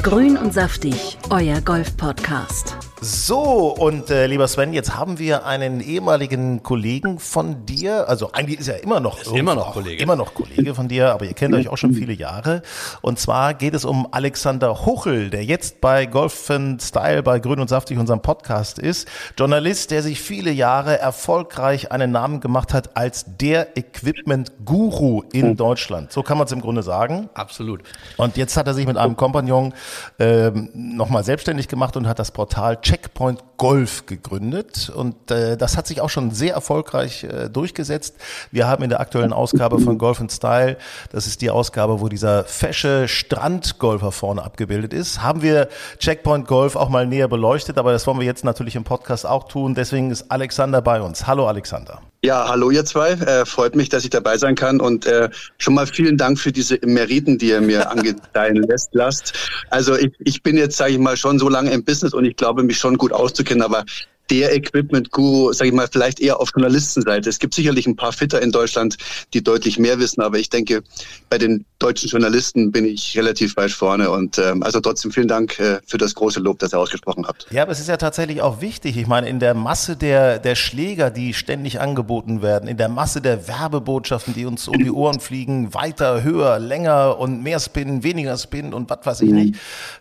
[0.03, 2.90] Grün und saftig, euer Golf-Podcast.
[3.03, 8.59] So, und äh, lieber Sven, jetzt haben wir einen ehemaligen Kollegen von dir, also eigentlich
[8.59, 10.03] ist er immer noch, Ist immer noch Kollege.
[10.03, 12.61] immer noch Kollege von dir, aber ihr kennt euch auch schon viele Jahre.
[13.01, 17.59] Und zwar geht es um Alexander Huchel, der jetzt bei Golf and Style bei Grün
[17.59, 19.07] und Saftig unserem Podcast ist.
[19.35, 26.11] Journalist, der sich viele Jahre erfolgreich einen Namen gemacht hat als der Equipment-Guru in Deutschland.
[26.11, 27.29] So kann man es im Grunde sagen.
[27.33, 27.81] Absolut.
[28.17, 29.73] Und jetzt hat er sich mit einem Kompagnon
[30.19, 34.91] ähm, nochmal selbstständig gemacht und hat das Portal Checkpoint Golf gegründet.
[34.93, 38.17] Und äh, das hat sich auch schon sehr erfolgreich äh, durchgesetzt.
[38.51, 40.77] Wir haben in der aktuellen Ausgabe von Golf and Style,
[41.09, 46.75] das ist die Ausgabe, wo dieser fesche Strandgolfer vorne abgebildet ist, haben wir Checkpoint Golf
[46.75, 47.77] auch mal näher beleuchtet.
[47.77, 49.73] Aber das wollen wir jetzt natürlich im Podcast auch tun.
[49.73, 51.27] Deswegen ist Alexander bei uns.
[51.27, 52.01] Hallo Alexander.
[52.23, 53.13] Ja, hallo ihr zwei.
[53.13, 56.51] Äh, freut mich, dass ich dabei sein kann und äh, schon mal vielen Dank für
[56.51, 58.89] diese Meriten, die ihr mir angedeihen lässt.
[58.93, 59.33] Lasst.
[59.71, 62.35] Also ich, ich bin jetzt, sage ich mal, schon so lange im Business und ich
[62.35, 63.85] glaube, mich schon gut auszukennen, aber
[64.31, 67.29] der Equipment-Guru, sage ich mal, vielleicht eher auf Journalistenseite.
[67.29, 68.95] Es gibt sicherlich ein paar Fitter in Deutschland,
[69.33, 70.83] die deutlich mehr wissen, aber ich denke,
[71.29, 75.59] bei den deutschen Journalisten bin ich relativ weit vorne und ähm, also trotzdem vielen Dank
[75.59, 77.47] äh, für das große Lob, das ihr ausgesprochen habt.
[77.51, 78.95] Ja, aber es ist ja tatsächlich auch wichtig.
[78.95, 83.19] Ich meine, in der Masse der, der Schläger, die ständig angeboten werden, in der Masse
[83.19, 88.37] der Werbebotschaften, die uns um die Ohren fliegen, weiter, höher, länger und mehr Spin, weniger
[88.37, 89.55] Spin und was weiß ich nicht,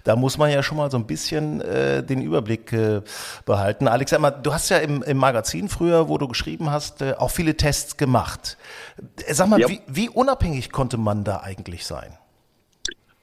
[0.05, 3.01] da muss man ja schon mal so ein bisschen äh, den Überblick äh,
[3.45, 3.88] behalten.
[3.88, 7.15] Alex, sag mal, du hast ja im, im Magazin früher, wo du geschrieben hast, äh,
[7.19, 8.57] auch viele Tests gemacht.
[9.27, 9.69] Äh, Sag mal, Ja.
[9.69, 12.17] wie, wie unabhängig konnte man da eigentlich sein?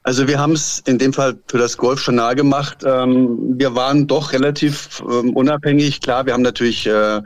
[0.03, 2.77] Also wir haben es in dem Fall für das Golfjournal gemacht.
[2.85, 5.99] Ähm, wir waren doch relativ ähm, unabhängig.
[5.99, 7.21] Klar, wir haben natürlich, äh,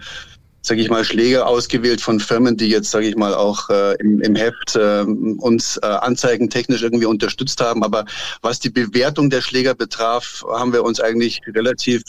[0.64, 4.20] sage ich mal, Schläge ausgewählt von Firmen, die jetzt, sage ich mal, auch äh, im,
[4.22, 5.02] im Heft äh,
[5.38, 7.84] uns äh, anzeigentechnisch irgendwie unterstützt haben.
[7.84, 8.06] Aber
[8.42, 12.02] was die Bewertung der Schläger betraf, haben wir uns eigentlich relativ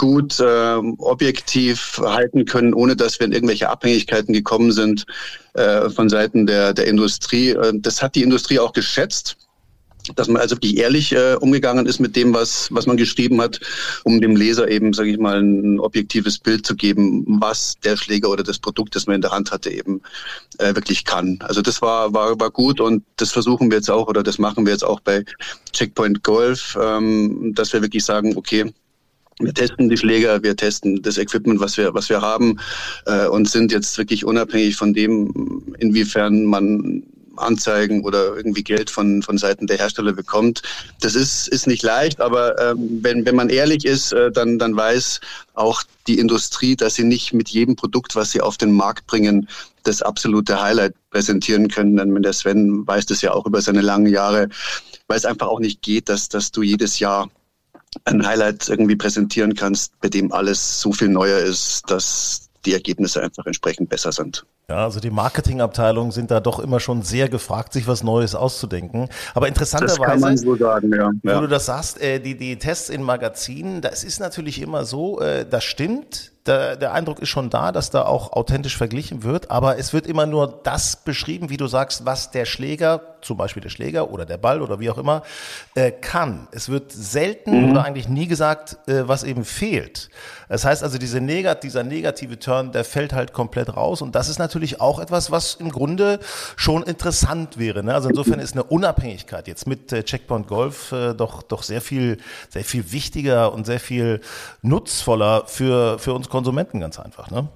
[0.00, 5.04] gut äh, objektiv halten können, ohne dass wir in irgendwelche Abhängigkeiten gekommen sind
[5.52, 7.50] äh, von Seiten der, der Industrie.
[7.50, 9.36] Äh, das hat die Industrie auch geschätzt
[10.16, 13.60] dass man also wirklich ehrlich äh, umgegangen ist mit dem, was, was man geschrieben hat,
[14.02, 18.30] um dem Leser eben, sage ich mal, ein objektives Bild zu geben, was der Schläger
[18.30, 20.00] oder das Produkt, das man in der Hand hatte, eben
[20.56, 21.38] äh, wirklich kann.
[21.42, 24.64] Also das war, war, war gut und das versuchen wir jetzt auch oder das machen
[24.64, 25.26] wir jetzt auch bei
[25.72, 28.72] Checkpoint Golf, ähm, dass wir wirklich sagen, okay,
[29.40, 32.58] wir testen die Schläger, wir testen das Equipment, was wir, was wir haben
[33.06, 37.02] äh, und sind jetzt wirklich unabhängig von dem, inwiefern man
[37.40, 40.62] Anzeigen oder irgendwie Geld von, von Seiten der Hersteller bekommt.
[41.00, 44.76] Das ist, ist nicht leicht, aber ähm, wenn, wenn man ehrlich ist, äh, dann, dann
[44.76, 45.20] weiß
[45.54, 49.48] auch die Industrie, dass sie nicht mit jedem Produkt, was sie auf den Markt bringen,
[49.82, 51.96] das absolute Highlight präsentieren können.
[51.96, 54.48] Denn der Sven weiß das ja auch über seine langen Jahre,
[55.08, 57.30] weil es einfach auch nicht geht, dass, dass du jedes Jahr
[58.04, 63.22] ein Highlight irgendwie präsentieren kannst, bei dem alles so viel neuer ist, dass die Ergebnisse
[63.22, 64.44] einfach entsprechend besser sind.
[64.68, 69.08] Ja, also die Marketingabteilungen sind da doch immer schon sehr gefragt, sich was Neues auszudenken.
[69.34, 71.10] Aber interessanterweise, so sagen, ja.
[71.24, 71.40] wo ja.
[71.40, 75.44] du das sagst, äh, die, die Tests in Magazinen, das ist natürlich immer so, äh,
[75.44, 76.30] das stimmt.
[76.46, 80.06] Der, der Eindruck ist schon da, dass da auch authentisch verglichen wird, aber es wird
[80.06, 84.24] immer nur das beschrieben, wie du sagst, was der Schläger, zum Beispiel der Schläger oder
[84.24, 85.22] der Ball oder wie auch immer,
[85.74, 86.48] äh, kann.
[86.52, 87.70] Es wird selten mhm.
[87.72, 90.08] oder eigentlich nie gesagt, äh, was eben fehlt.
[90.48, 94.30] Das heißt also, diese Negat dieser negative Turn, der fällt halt komplett raus und das
[94.30, 96.20] ist natürlich auch etwas, was im Grunde
[96.56, 97.84] schon interessant wäre.
[97.84, 97.94] Ne?
[97.94, 102.16] Also insofern ist eine Unabhängigkeit jetzt mit äh, Checkpoint Golf äh, doch, doch sehr viel,
[102.48, 104.22] sehr viel wichtiger und sehr viel
[104.62, 107.48] nutzvoller für, für uns Konsumenten ganz einfach, ne?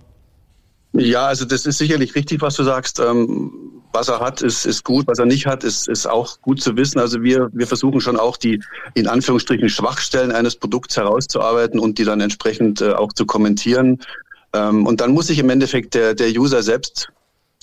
[0.92, 3.00] Ja, also das ist sicherlich richtig, was du sagst.
[3.00, 5.06] Ähm, was er hat, ist, ist gut.
[5.06, 7.00] Was er nicht hat, ist, ist auch gut zu wissen.
[7.00, 8.62] Also wir, wir versuchen schon auch die
[8.94, 14.00] in Anführungsstrichen Schwachstellen eines Produkts herauszuarbeiten und die dann entsprechend äh, auch zu kommentieren.
[14.52, 17.08] Ähm, und dann muss sich im Endeffekt der, der User selbst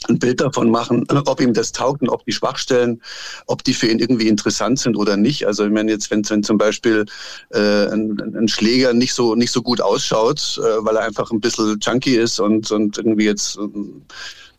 [0.09, 3.01] ein Bild davon machen, ob ihm das taugt und ob die Schwachstellen,
[3.45, 5.45] ob die für ihn irgendwie interessant sind oder nicht.
[5.45, 7.05] Also ich meine jetzt, wenn, wenn zum Beispiel
[7.49, 11.39] äh, ein, ein Schläger nicht so nicht so gut ausschaut, äh, weil er einfach ein
[11.39, 13.67] bisschen junky ist und, und irgendwie jetzt äh,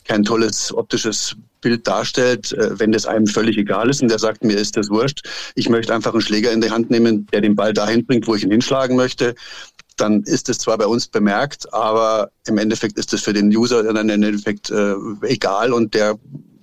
[0.05, 4.43] kein tolles optisches Bild darstellt, äh, wenn das einem völlig egal ist und der sagt,
[4.43, 7.55] mir ist das wurscht, ich möchte einfach einen Schläger in die Hand nehmen, der den
[7.55, 9.33] Ball dahin bringt, wo ich ihn hinschlagen möchte,
[9.99, 13.83] dann ist es zwar bei uns bemerkt, aber im Endeffekt ist es für den User
[13.83, 16.17] dann im Endeffekt äh, egal und der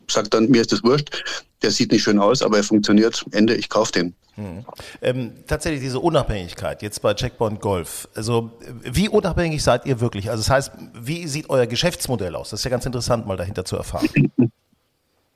[0.09, 1.23] sagt dann, mir ist das wurscht,
[1.63, 4.15] der sieht nicht schön aus, aber er funktioniert, Ende, ich kaufe den.
[4.35, 4.65] Hm.
[5.03, 8.09] Ähm, tatsächlich diese Unabhängigkeit jetzt bei Checkpoint Golf.
[8.15, 8.51] Also
[8.83, 10.31] wie unabhängig seid ihr wirklich?
[10.31, 12.51] Also das heißt, wie sieht euer Geschäftsmodell aus?
[12.51, 14.09] Das ist ja ganz interessant, mal dahinter zu erfahren.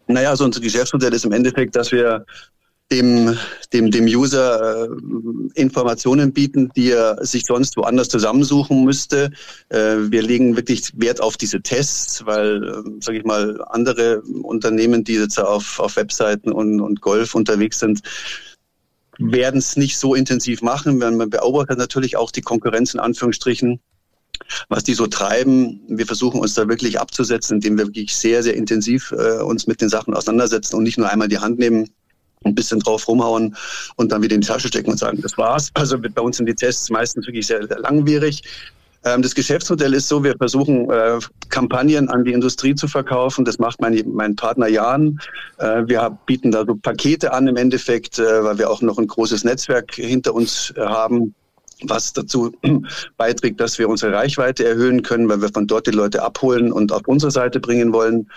[0.07, 2.26] Naja, also unser Geschäftsmodell ist im Endeffekt, dass wir
[2.92, 3.36] dem,
[3.72, 4.88] dem, dem User äh,
[5.54, 9.30] Informationen bieten, die er sich sonst woanders zusammensuchen müsste.
[9.70, 15.02] Äh, wir legen wirklich Wert auf diese Tests, weil, äh, sage ich mal, andere Unternehmen,
[15.02, 18.02] die jetzt auf, auf Webseiten und, und Golf unterwegs sind,
[19.18, 20.98] werden es nicht so intensiv machen.
[20.98, 23.80] Man beobachtet natürlich auch die Konkurrenz in Anführungsstrichen
[24.68, 25.80] was die so treiben.
[25.88, 29.80] Wir versuchen uns da wirklich abzusetzen, indem wir wirklich sehr, sehr intensiv äh, uns mit
[29.80, 31.88] den Sachen auseinandersetzen und nicht nur einmal die Hand nehmen,
[32.44, 33.57] ein bisschen drauf rumhauen
[33.96, 35.70] und dann wieder in die Tasche stecken und sagen, das war's.
[35.74, 38.42] Also bei uns sind die Tests meistens wirklich sehr, sehr langwierig.
[39.04, 41.18] Ähm, das Geschäftsmodell ist so, wir versuchen äh,
[41.50, 43.44] Kampagnen an die Industrie zu verkaufen.
[43.44, 45.20] Das macht mein, mein Partner Jan.
[45.59, 49.07] Äh, wir bieten da so Pakete an im Endeffekt, äh, weil wir auch noch ein
[49.07, 51.35] großes Netzwerk hinter uns haben
[51.83, 52.52] was dazu
[53.16, 56.92] beiträgt, dass wir unsere Reichweite erhöhen können, weil wir von dort die Leute abholen und
[56.92, 58.30] auf unsere Seite bringen wollen.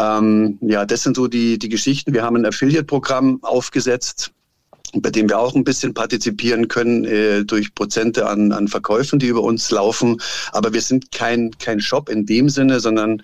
[0.00, 2.14] Ähm, ja, das sind so die, die Geschichten.
[2.14, 4.32] Wir haben ein Affiliate-Programm aufgesetzt,
[4.94, 9.26] bei dem wir auch ein bisschen partizipieren können äh, durch Prozente an, an Verkäufen, die
[9.26, 10.20] über uns laufen.
[10.52, 13.22] Aber wir sind kein, kein Shop in dem Sinne, sondern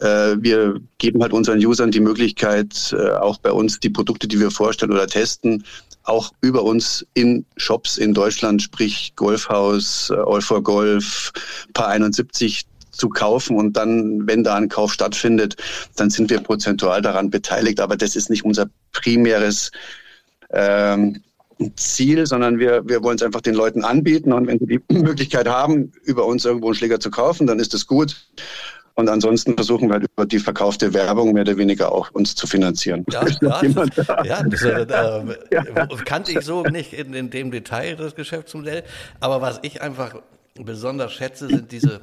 [0.00, 4.40] äh, wir geben halt unseren Usern die Möglichkeit, äh, auch bei uns die Produkte, die
[4.40, 5.64] wir vorstellen oder testen,
[6.04, 11.32] auch über uns in Shops in Deutschland, sprich Golfhaus, äh, All for Golf,
[11.74, 15.56] Paar 71 zu kaufen und dann, wenn da ein Kauf stattfindet,
[15.96, 17.80] dann sind wir prozentual daran beteiligt.
[17.80, 19.70] Aber das ist nicht unser primäres
[20.50, 21.22] ähm,
[21.76, 24.32] Ziel, sondern wir, wir wollen es einfach den Leuten anbieten.
[24.32, 27.74] Und wenn sie die Möglichkeit haben, über uns irgendwo einen Schläger zu kaufen, dann ist
[27.74, 28.16] das gut.
[28.96, 32.46] Und ansonsten versuchen wir halt über die verkaufte Werbung mehr oder weniger auch uns zu
[32.46, 33.04] finanzieren.
[33.10, 33.62] Ja, ja,
[34.24, 34.86] ja das äh,
[35.50, 35.86] ja.
[36.04, 38.84] kannte ich so nicht in, in dem Detail, das Geschäftsmodell.
[39.18, 40.22] Aber was ich einfach
[40.54, 42.02] besonders schätze, sind diese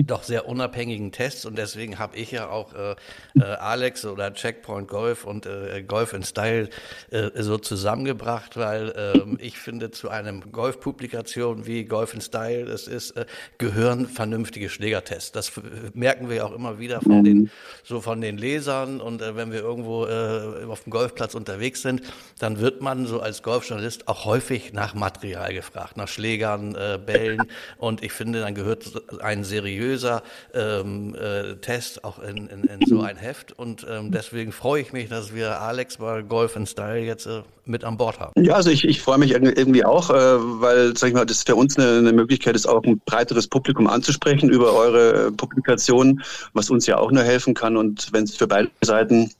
[0.00, 1.44] doch sehr unabhängigen Tests.
[1.44, 2.94] Und deswegen habe ich ja auch äh,
[3.38, 6.70] äh, Alex oder Checkpoint Golf und äh, Golf in Style
[7.10, 12.88] äh, so zusammengebracht, weil ähm, ich finde zu einem Golf-Publikation wie Golf in Style es
[12.88, 13.26] ist äh,
[13.58, 15.32] gehören vernünftige Schlägertests.
[15.32, 15.52] Das
[15.92, 17.50] merken wir auch immer wieder von den
[17.84, 19.00] so von den Lesern.
[19.00, 22.02] Und äh, wenn wir irgendwo äh, auf dem Golfplatz unterwegs sind,
[22.38, 27.42] dann wird man so als Golfjournalist auch häufig nach Material gefragt, nach Schlägern, äh, Bällen.
[27.76, 30.22] Und ich finde, dann gehört ein seriöser seriöser
[30.54, 33.52] ähm, äh, Test auch in, in, in, so ein Heft.
[33.52, 37.42] Und ähm, deswegen freue ich mich, dass wir Alex bei Golf in Style jetzt äh,
[37.64, 38.32] mit an Bord haben.
[38.42, 41.56] Ja, also ich, ich freue mich irgendwie auch, äh, weil, sag ich mal, das für
[41.56, 46.70] uns eine, eine Möglichkeit ist, auch ein breiteres Publikum anzusprechen über eure äh, Publikation, was
[46.70, 47.76] uns ja auch nur helfen kann.
[47.76, 49.30] Und wenn es für beide Seiten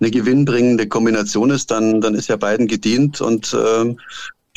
[0.00, 3.98] eine gewinnbringende Kombination ist, dann, dann ist ja beiden gedient und ähm,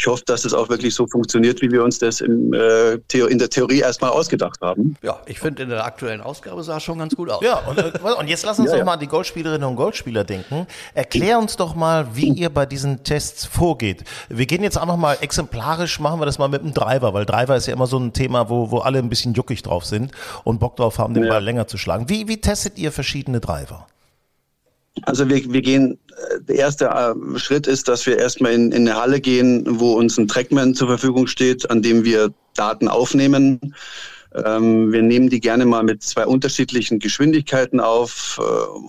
[0.02, 3.38] ich hoffe, dass es auch wirklich so funktioniert, wie wir uns das im, äh, in
[3.38, 4.96] der Theorie erstmal ausgedacht haben.
[5.04, 7.44] Ja, ich finde, in der aktuellen Ausgabe sah es schon ganz gut aus.
[7.44, 8.86] Ja, und, äh, und jetzt lass uns ja, doch ja.
[8.86, 10.66] mal an die Goldspielerinnen und Goldspieler denken.
[10.96, 14.04] Erklär uns doch mal, wie ihr bei diesen Tests vorgeht.
[14.28, 17.28] Wir gehen jetzt auch noch mal exemplarisch, machen wir das mal mit dem Driver, weil
[17.28, 20.14] Driver ist ja immer so ein Thema, wo, wo alle ein bisschen juckig drauf sind
[20.44, 21.30] und Bock drauf haben, den ja.
[21.30, 22.10] Ball länger zu schlagen.
[22.10, 23.86] Wie, wie testet ihr verschiedene Driver?
[25.04, 28.88] Also wir, wir gehen, äh, der erste äh, Schritt ist, dass wir erstmal in, in
[28.88, 33.74] eine Halle gehen, wo uns ein Trackman zur Verfügung steht, an dem wir Daten aufnehmen.
[34.34, 38.44] Ähm, wir nehmen die gerne mal mit zwei unterschiedlichen Geschwindigkeiten auf, äh,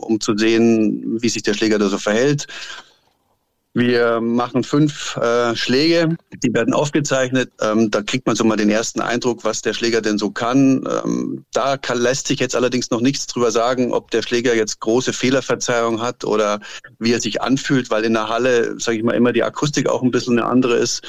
[0.04, 2.46] um zu sehen, wie sich der Schläger da so verhält.
[3.74, 7.52] Wir machen fünf äh, Schläge, die werden aufgezeichnet.
[7.58, 10.86] Ähm, da kriegt man so mal den ersten Eindruck, was der Schläger denn so kann.
[10.86, 14.80] Ähm, da kann, lässt sich jetzt allerdings noch nichts drüber sagen, ob der Schläger jetzt
[14.80, 16.60] große Fehlerverzeihung hat oder
[16.98, 20.02] wie er sich anfühlt, weil in der Halle, sage ich mal, immer die Akustik auch
[20.02, 21.02] ein bisschen eine andere ist.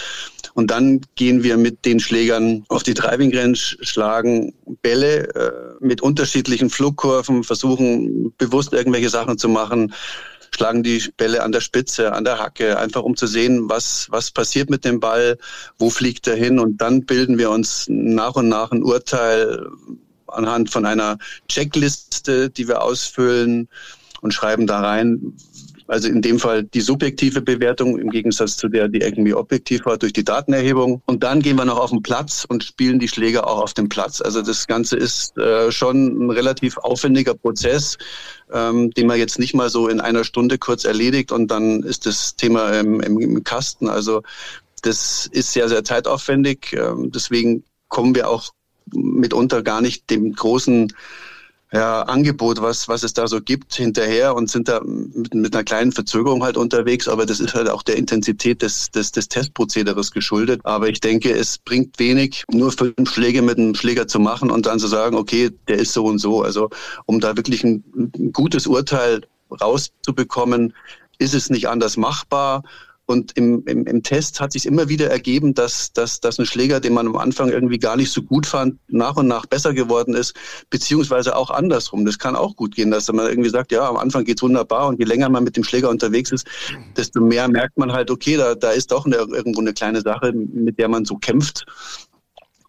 [0.53, 5.51] Und dann gehen wir mit den Schlägern auf die Driving Range, schlagen Bälle äh,
[5.81, 9.93] mit unterschiedlichen Flugkurven, versuchen bewusst irgendwelche Sachen zu machen
[10.53, 14.31] schlagen die Bälle an der Spitze, an der Hacke, einfach um zu sehen, was, was
[14.31, 15.37] passiert mit dem Ball,
[15.77, 16.59] wo fliegt er hin.
[16.59, 19.65] Und dann bilden wir uns nach und nach ein Urteil
[20.27, 23.67] anhand von einer Checkliste, die wir ausfüllen
[24.21, 25.33] und schreiben da rein,
[25.87, 29.97] also in dem Fall die subjektive Bewertung im Gegensatz zu der, die irgendwie objektiv war
[29.97, 31.01] durch die Datenerhebung.
[31.05, 33.89] Und dann gehen wir noch auf den Platz und spielen die Schläger auch auf dem
[33.89, 34.21] Platz.
[34.21, 37.97] Also das Ganze ist äh, schon ein relativ aufwendiger Prozess,
[38.53, 42.05] ähm, den man jetzt nicht mal so in einer Stunde kurz erledigt und dann ist
[42.05, 43.89] das Thema im, im, im Kasten.
[43.89, 44.21] Also
[44.83, 46.73] das ist sehr, sehr zeitaufwendig.
[46.73, 48.51] Ähm, deswegen kommen wir auch
[48.91, 50.93] mitunter gar nicht dem großen
[51.73, 55.63] ja, Angebot, was, was es da so gibt, hinterher und sind da mit, mit einer
[55.63, 57.07] kleinen Verzögerung halt unterwegs.
[57.07, 60.61] Aber das ist halt auch der Intensität des, des, des Testprozederes geschuldet.
[60.65, 64.67] Aber ich denke, es bringt wenig, nur fünf Schläge mit einem Schläger zu machen und
[64.67, 66.43] dann zu sagen, okay, der ist so und so.
[66.43, 66.69] Also
[67.07, 69.21] um da wirklich ein, ein gutes Urteil
[69.59, 70.75] rauszubekommen,
[71.17, 72.61] ist es nicht anders machbar.
[73.13, 76.79] Und im, im, im Test hat sich immer wieder ergeben, dass, dass, dass ein Schläger,
[76.79, 80.15] den man am Anfang irgendwie gar nicht so gut fand, nach und nach besser geworden
[80.15, 80.33] ist,
[80.71, 82.05] beziehungsweise auch andersrum.
[82.05, 84.97] Das kann auch gut gehen, dass man irgendwie sagt, ja, am Anfang geht's wunderbar und
[84.97, 86.47] je länger man mit dem Schläger unterwegs ist,
[86.97, 90.33] desto mehr merkt man halt, okay, da, da ist doch eine, irgendwo eine kleine Sache,
[90.33, 91.65] mit der man so kämpft.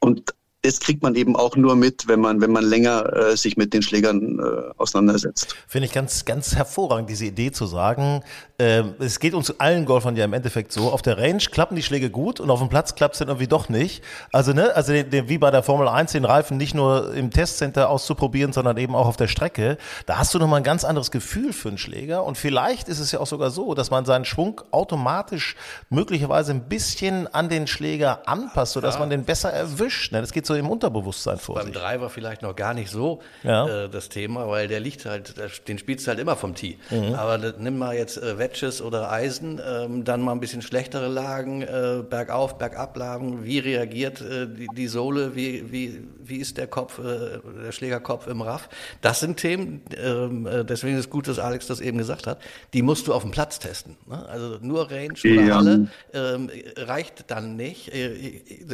[0.01, 0.35] Und
[0.65, 3.75] das kriegt man eben auch nur mit, wenn man, wenn man länger äh, sich mit
[3.75, 5.55] den Schlägern äh, auseinandersetzt.
[5.69, 8.23] Finde ich ganz, ganz hervorragend, diese Idee zu sagen,
[8.59, 11.83] äh, es geht uns allen Golfern ja im Endeffekt so, auf der Range klappen die
[11.83, 14.03] Schläge gut und auf dem Platz klappt es dann irgendwie doch nicht.
[14.33, 17.31] Also, ne, also den, den, wie bei der Formel 1, den Reifen nicht nur im
[17.31, 19.77] Testcenter auszuprobieren, sondern eben auch auf der Strecke,
[20.07, 23.13] da hast du nochmal ein ganz anderes Gefühl für einen Schläger und vielleicht ist es
[23.13, 25.57] ja auch sogar so, dass man seinen Schwung automatisch
[25.91, 29.01] möglicherweise ein bisschen an den Schläger anpasst, sodass ja.
[29.01, 30.13] man den besser erwischt.
[30.13, 30.21] Ne?
[30.21, 31.75] Das geht so so im Unterbewusstsein vor Beim sich.
[31.75, 33.85] Driver vielleicht noch gar nicht so ja.
[33.85, 35.35] äh, das Thema, weil der liegt halt,
[35.69, 36.79] den spielst du halt immer vom Tee.
[36.91, 37.15] Mhm.
[37.15, 41.63] Aber nimm mal jetzt äh, Wedges oder Eisen, ähm, dann mal ein bisschen schlechtere Lagen,
[41.63, 43.45] äh, bergauf, bergab Lagen.
[43.45, 45.35] Wie reagiert äh, die, die Sohle?
[45.35, 48.69] Wie, wie, wie ist der Kopf, äh, der Schlägerkopf im Raff?
[49.01, 52.39] Das sind Themen, ähm, äh, deswegen ist es gut, dass Alex das eben gesagt hat,
[52.75, 53.97] die musst du auf dem Platz testen.
[54.07, 54.27] Ne?
[54.29, 55.57] Also nur Range oder ja.
[55.57, 57.91] Halle ähm, reicht dann nicht.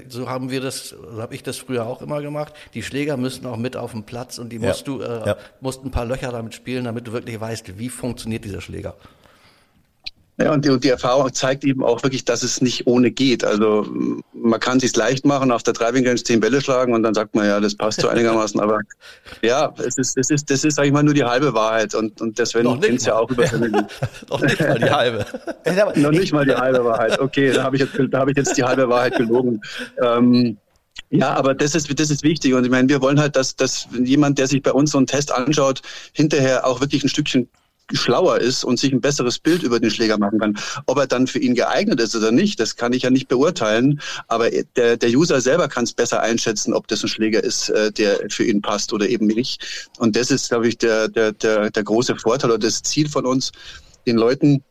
[0.08, 2.54] so haben wir das, so habe ich das früher auch immer gemacht.
[2.74, 4.68] Die Schläger müssen auch mit auf den Platz und die ja.
[4.68, 5.36] musst du, äh, ja.
[5.60, 8.96] musst ein paar Löcher damit spielen, damit du wirklich weißt, wie funktioniert dieser Schläger.
[10.40, 13.44] Ja, und die, und die, Erfahrung zeigt eben auch wirklich, dass es nicht ohne geht.
[13.44, 13.86] Also
[14.32, 17.12] man kann es sich leicht machen, auf der Driving Range zehn Bälle schlagen und dann
[17.12, 18.58] sagt man, ja, das passt so einigermaßen.
[18.58, 18.80] Aber
[19.42, 21.94] ja, es ist, es ist, das ist, sag ich mal, nur die halbe Wahrheit.
[21.94, 23.44] Und, und das Sven kennt ja auch über
[24.30, 25.26] Noch nicht mal die halbe.
[26.00, 27.20] Noch nicht mal die halbe Wahrheit.
[27.20, 29.60] Okay, da habe ich, jetzt, da hab ich jetzt die halbe Wahrheit gelogen.
[30.02, 30.56] Ähm,
[31.10, 32.54] ja, aber das ist, das ist wichtig.
[32.54, 35.06] Und ich meine, wir wollen halt, dass, dass jemand, der sich bei uns so einen
[35.06, 35.82] Test anschaut,
[36.14, 37.48] hinterher auch wirklich ein Stückchen
[37.92, 40.58] schlauer ist und sich ein besseres Bild über den Schläger machen kann.
[40.86, 44.00] Ob er dann für ihn geeignet ist oder nicht, das kann ich ja nicht beurteilen.
[44.28, 47.92] Aber der, der User selber kann es besser einschätzen, ob das ein Schläger ist, äh,
[47.92, 49.90] der für ihn passt oder eben nicht.
[49.98, 53.26] Und das ist, glaube ich, der, der, der, der große Vorteil oder das Ziel von
[53.26, 53.52] uns,
[54.06, 54.62] den Leuten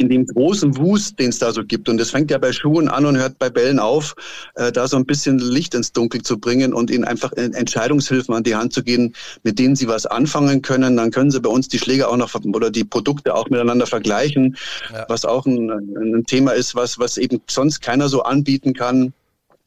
[0.00, 1.88] in dem großen Wust, den es da so gibt.
[1.88, 4.14] Und das fängt ja bei Schuhen an und hört bei Bällen auf,
[4.54, 8.42] äh, da so ein bisschen Licht ins Dunkel zu bringen und ihnen einfach Entscheidungshilfen an
[8.42, 10.96] die Hand zu gehen, mit denen sie was anfangen können.
[10.96, 14.56] Dann können sie bei uns die Schläge auch noch oder die Produkte auch miteinander vergleichen,
[14.90, 15.04] ja.
[15.08, 19.12] was auch ein, ein Thema ist, was, was eben sonst keiner so anbieten kann.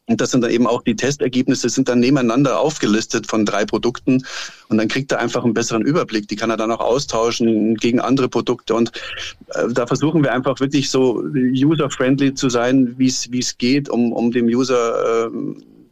[0.07, 4.25] Und das sind dann eben auch die Testergebnisse, sind dann nebeneinander aufgelistet von drei Produkten.
[4.67, 6.27] Und dann kriegt er einfach einen besseren Überblick.
[6.27, 8.75] Die kann er dann auch austauschen gegen andere Produkte.
[8.75, 8.91] Und
[9.53, 13.87] äh, da versuchen wir einfach wirklich so user-friendly zu sein, wie es wie es geht,
[13.87, 15.29] um, um dem User äh,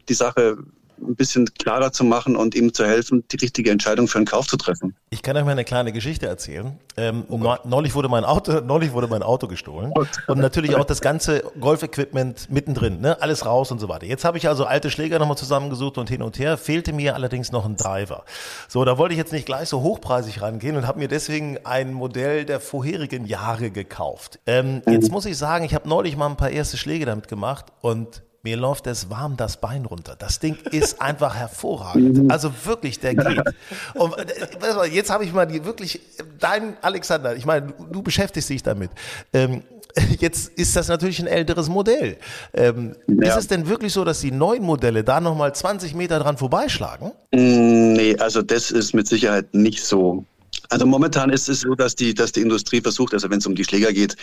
[0.09, 0.57] die Sache
[1.01, 4.47] ein bisschen klarer zu machen und ihm zu helfen, die richtige Entscheidung für einen Kauf
[4.47, 4.95] zu treffen.
[5.09, 6.77] Ich kann euch mal eine kleine Geschichte erzählen.
[6.97, 10.85] Ähm, oh neulich wurde mein Auto, neulich wurde mein Auto gestohlen oh und natürlich auch
[10.85, 13.21] das ganze Golf-Equipment mittendrin, ne?
[13.21, 14.05] alles raus und so weiter.
[14.05, 16.57] Jetzt habe ich also alte Schläger nochmal zusammengesucht und hin und her.
[16.57, 18.23] Fehlte mir allerdings noch ein Driver.
[18.67, 21.93] So, da wollte ich jetzt nicht gleich so hochpreisig rangehen und habe mir deswegen ein
[21.93, 24.39] Modell der vorherigen Jahre gekauft.
[24.45, 24.93] Ähm, mhm.
[24.93, 28.23] Jetzt muss ich sagen, ich habe neulich mal ein paar erste Schläge damit gemacht und
[28.43, 30.15] mir läuft es warm das Bein runter.
[30.17, 32.31] Das Ding ist einfach hervorragend.
[32.31, 33.41] Also wirklich, der geht.
[33.93, 35.99] Und äh, jetzt habe ich mal die wirklich,
[36.39, 38.91] dein Alexander, ich meine, du beschäftigst dich damit.
[39.33, 39.63] Ähm,
[40.19, 42.17] jetzt ist das natürlich ein älteres Modell.
[42.53, 43.29] Ähm, ja.
[43.29, 47.11] Ist es denn wirklich so, dass die neuen Modelle da nochmal 20 Meter dran vorbeischlagen?
[47.31, 50.25] Mm, nee, also das ist mit Sicherheit nicht so.
[50.71, 53.55] Also momentan ist es so, dass die, dass die Industrie versucht, also wenn es um
[53.55, 54.15] die Schläger geht,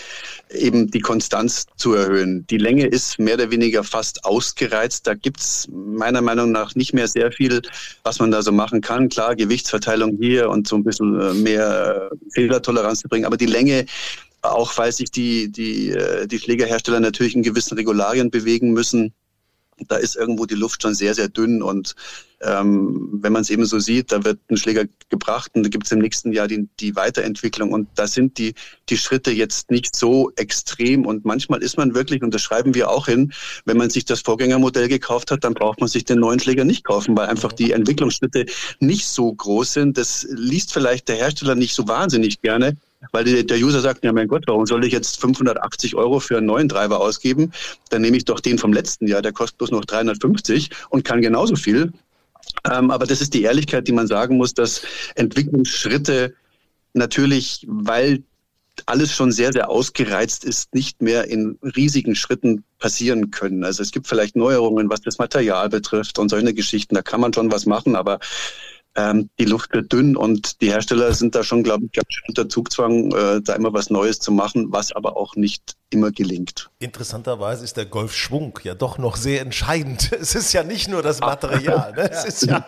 [0.51, 2.47] eben die Konstanz zu erhöhen.
[2.47, 5.07] Die Länge ist mehr oder weniger fast ausgereizt.
[5.07, 7.61] Da gibt es meiner Meinung nach nicht mehr sehr viel,
[8.03, 9.11] was man da so machen kann.
[9.11, 13.47] Klar, Gewichtsverteilung hier und so ein bisschen äh, mehr äh, Fehlertoleranz zu bringen, aber die
[13.47, 13.85] Länge
[14.41, 19.13] auch weil sich die, die, äh, die Schlägerhersteller natürlich in gewissen Regularien bewegen müssen,
[19.87, 21.63] da ist irgendwo die Luft schon sehr, sehr dünn.
[21.63, 21.95] Und
[22.41, 25.87] ähm, wenn man es eben so sieht, da wird ein Schläger gebracht und da gibt
[25.87, 27.73] es im nächsten Jahr die, die Weiterentwicklung.
[27.73, 28.55] Und da sind die,
[28.89, 31.05] die Schritte jetzt nicht so extrem.
[31.05, 33.33] Und manchmal ist man wirklich, und das schreiben wir auch hin,
[33.65, 36.85] wenn man sich das Vorgängermodell gekauft hat, dann braucht man sich den neuen Schläger nicht
[36.85, 38.47] kaufen, weil einfach die Entwicklungsschritte
[38.79, 39.99] nicht so groß sind.
[39.99, 42.77] Das liest vielleicht der Hersteller nicht so wahnsinnig gerne.
[43.13, 46.47] Weil der User sagt, ja mein Gott, warum soll ich jetzt 580 Euro für einen
[46.47, 47.53] neuen Driver ausgeben?
[47.91, 51.23] Dann nehme ich doch den vom letzten Jahr, der kostet bloß noch 350 und kann
[51.23, 51.93] genauso viel.
[52.71, 54.83] Ähm, aber das ist die Ehrlichkeit, die man sagen muss, dass
[55.15, 56.35] Entwicklungsschritte
[56.95, 58.23] natürlich, weil
[58.87, 63.65] alles schon sehr, sehr ausgereizt ist, nicht mehr in riesigen Schritten passieren können.
[63.65, 66.95] Also es gibt vielleicht Neuerungen, was das Material betrifft und solche Geschichten.
[66.95, 68.21] Da kann man schon was machen, aber
[68.99, 72.25] ähm, die Luft wird dünn und die Hersteller sind da schon, glaube ich, ganz schön
[72.29, 76.69] unter Zugzwang, äh, da immer was Neues zu machen, was aber auch nicht immer gelingt.
[76.81, 80.11] Interessanterweise ist der Golfschwung ja doch noch sehr entscheidend.
[80.21, 81.93] Es ist ja nicht nur das Material.
[81.93, 82.11] Ne?
[82.43, 82.67] Ja,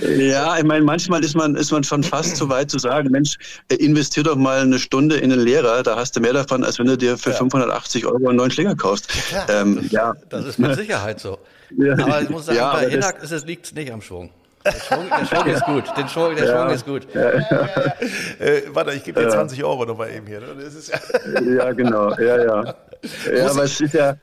[0.18, 3.36] ja, ich meine, manchmal ist man, ist man schon fast so weit zu sagen, Mensch,
[3.68, 6.78] äh, investier doch mal eine Stunde in einen Lehrer, da hast du mehr davon, als
[6.78, 7.36] wenn du dir für ja.
[7.36, 9.08] 580 Euro einen neuen Schläger kaufst.
[9.30, 10.14] Ja, ähm, ja.
[10.28, 11.38] Das ist mit Sicherheit so.
[11.98, 14.30] Aber ich muss sagen, bei Hinak liegt es nicht am Schwung.
[14.64, 15.96] Der Schwung, der Schwung ist gut.
[15.96, 16.62] Den Schwung, der ja.
[16.62, 17.14] Schwung ist gut.
[17.14, 17.30] Ja,
[18.38, 20.40] äh, warte, ich gebe dir 20 Euro nochmal eben hier.
[20.40, 21.56] Ne?
[21.56, 22.14] ja, genau.
[22.14, 22.74] Ja, ja.
[23.34, 24.16] Ja, aber es ist ja,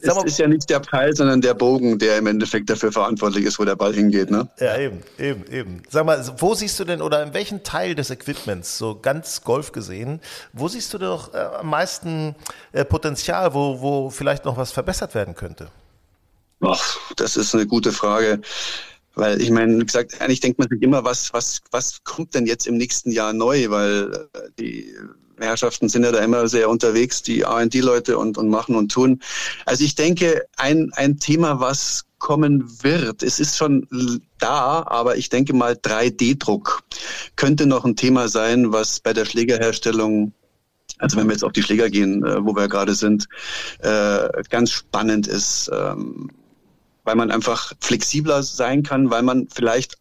[0.00, 3.58] es ist ja nicht der Pfeil, sondern der Bogen, der im Endeffekt dafür verantwortlich ist,
[3.58, 4.30] wo der Ball hingeht.
[4.30, 4.48] Ne?
[4.58, 5.82] Ja, eben, eben, eben.
[5.88, 9.72] Sag mal, wo siehst du denn oder in welchem Teil des Equipments, so ganz Golf
[9.72, 10.20] gesehen,
[10.52, 12.34] wo siehst du doch äh, am meisten
[12.72, 15.68] äh, Potenzial, wo, wo vielleicht noch was verbessert werden könnte?
[16.60, 18.40] Ach, das ist eine gute Frage.
[19.18, 22.46] Weil ich meine, wie gesagt, eigentlich denkt man sich immer, was, was, was kommt denn
[22.46, 23.68] jetzt im nächsten Jahr neu?
[23.68, 24.94] Weil äh, die
[25.38, 29.20] Herrschaften sind ja da immer sehr unterwegs, die R&D-Leute und, und machen und tun.
[29.66, 33.88] Also ich denke, ein, ein Thema, was kommen wird, es ist schon
[34.38, 36.82] da, aber ich denke mal 3D-Druck
[37.36, 40.32] könnte noch ein Thema sein, was bei der Schlägerherstellung
[41.00, 43.28] also wenn wir jetzt auf die Schläger gehen, äh, wo wir gerade sind,
[43.80, 45.70] äh, ganz spannend ist.
[47.08, 49.96] Weil man einfach flexibler sein kann, weil man vielleicht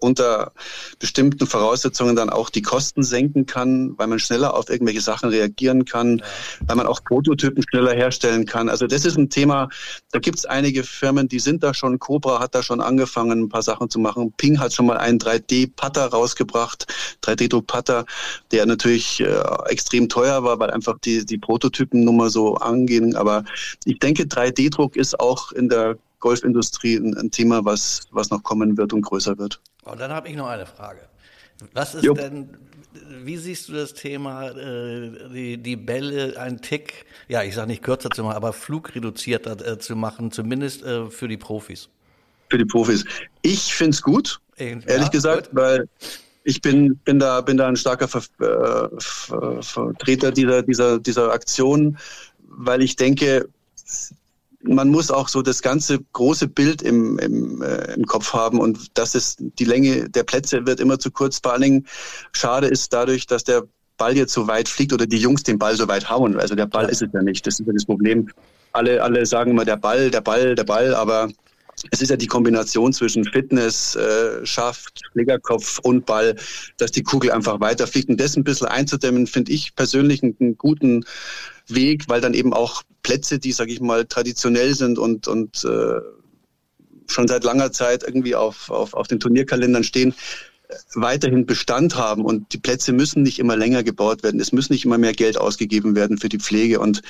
[0.00, 0.52] unter
[0.98, 5.84] bestimmten Voraussetzungen dann auch die Kosten senken kann, weil man schneller auf irgendwelche Sachen reagieren
[5.84, 6.22] kann,
[6.66, 8.68] weil man auch Prototypen schneller herstellen kann.
[8.68, 9.68] Also das ist ein Thema,
[10.12, 13.48] da gibt es einige Firmen, die sind da schon, Cobra hat da schon angefangen, ein
[13.48, 14.32] paar Sachen zu machen.
[14.36, 16.86] Ping hat schon mal einen 3D-Putter rausgebracht,
[17.22, 18.04] 3D-Druck-Putter,
[18.52, 23.16] der natürlich äh, extrem teuer war, weil einfach die, die Prototypen nur mal so angehen.
[23.16, 23.44] Aber
[23.84, 28.78] ich denke, 3D-Druck ist auch in der Golfindustrie ein, ein, Thema, was, was noch kommen
[28.78, 29.60] wird und größer wird.
[29.84, 31.00] Und dann habe ich noch eine Frage.
[31.74, 32.18] Was ist Jupp.
[32.18, 32.48] denn,
[33.24, 37.82] wie siehst du das Thema, äh, die, die Bälle ein Tick, ja, ich sage nicht
[37.82, 41.88] kürzer zu machen, aber flugreduzierter äh, zu machen, zumindest äh, für die Profis?
[42.48, 43.04] Für die Profis.
[43.42, 45.58] Ich finde es gut, ehrlich ja, gesagt, gut.
[45.58, 45.88] weil
[46.44, 51.96] ich bin, bin, da, bin da ein starker Ver, äh, Vertreter dieser, dieser, dieser Aktion,
[52.48, 53.48] weil ich denke,
[54.62, 58.96] man muss auch so das ganze große Bild im, im, äh, im Kopf haben und
[58.96, 61.40] das ist die Länge der Plätze wird immer zu kurz.
[61.42, 61.86] Vor allen Dingen
[62.32, 63.64] schade ist dadurch, dass der
[63.96, 66.38] Ball jetzt so weit fliegt oder die Jungs den Ball so weit hauen.
[66.38, 67.46] Also der Ball ist es ja nicht.
[67.46, 68.28] Das ist ja das Problem.
[68.72, 71.28] Alle, alle sagen immer der Ball, der Ball, der Ball, aber
[71.90, 76.36] es ist ja die Kombination zwischen Fitness, äh, Schaft, Schlägerkopf und Ball,
[76.76, 78.08] dass die Kugel einfach weiterfliegt.
[78.08, 81.04] Und das ein bisschen einzudämmen, finde ich persönlich einen, einen, guten
[81.74, 86.00] Weg, weil dann eben auch Plätze, die, sage ich mal, traditionell sind und, und äh,
[87.08, 90.14] schon seit langer Zeit irgendwie auf, auf, auf den Turnierkalendern stehen,
[90.94, 94.40] weiterhin Bestand haben und die Plätze müssen nicht immer länger gebaut werden.
[94.40, 97.02] Es muss nicht immer mehr Geld ausgegeben werden für die Pflege und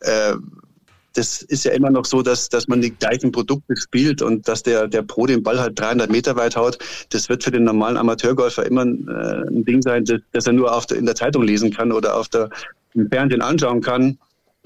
[0.00, 0.34] äh,
[1.14, 4.64] das ist ja immer noch so, dass, dass man die gleichen Produkte spielt und dass
[4.64, 6.78] der, der Pro den Ball halt 300 Meter weit haut.
[7.10, 10.54] Das wird für den normalen Amateurgolfer immer ein, äh, ein Ding sein, das, das er
[10.54, 12.50] nur auf der, in der Zeitung lesen kann oder auf der,
[12.94, 14.18] im Fernsehen anschauen kann.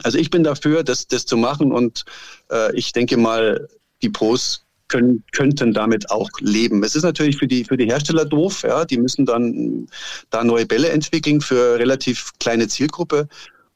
[0.02, 2.04] Also ich bin dafür, das, das zu machen und
[2.50, 3.68] äh, ich denke mal,
[4.02, 6.82] die Pros können, könnten damit auch leben.
[6.82, 9.86] Es ist natürlich für die, für die Hersteller doof, ja, die müssen dann
[10.30, 13.28] da neue Bälle entwickeln für relativ kleine Zielgruppe.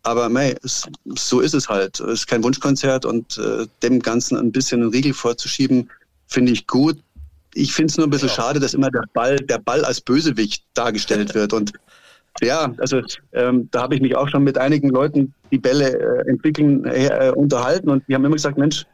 [0.05, 2.01] Aber mei, es, so ist es halt.
[2.01, 5.91] Es ist kein Wunschkonzert und äh, dem Ganzen ein bisschen einen Riegel vorzuschieben,
[6.27, 6.99] finde ich gut.
[7.55, 8.35] Ich finde es nur ein bisschen ja.
[8.35, 11.53] schade, dass immer der Ball, der Ball als Bösewicht dargestellt wird.
[11.53, 11.73] Und
[12.41, 13.01] ja, also
[13.33, 17.33] ähm, da habe ich mich auch schon mit einigen Leuten, die Bälle äh, entwickeln, äh,
[17.35, 18.87] unterhalten und die haben immer gesagt, Mensch,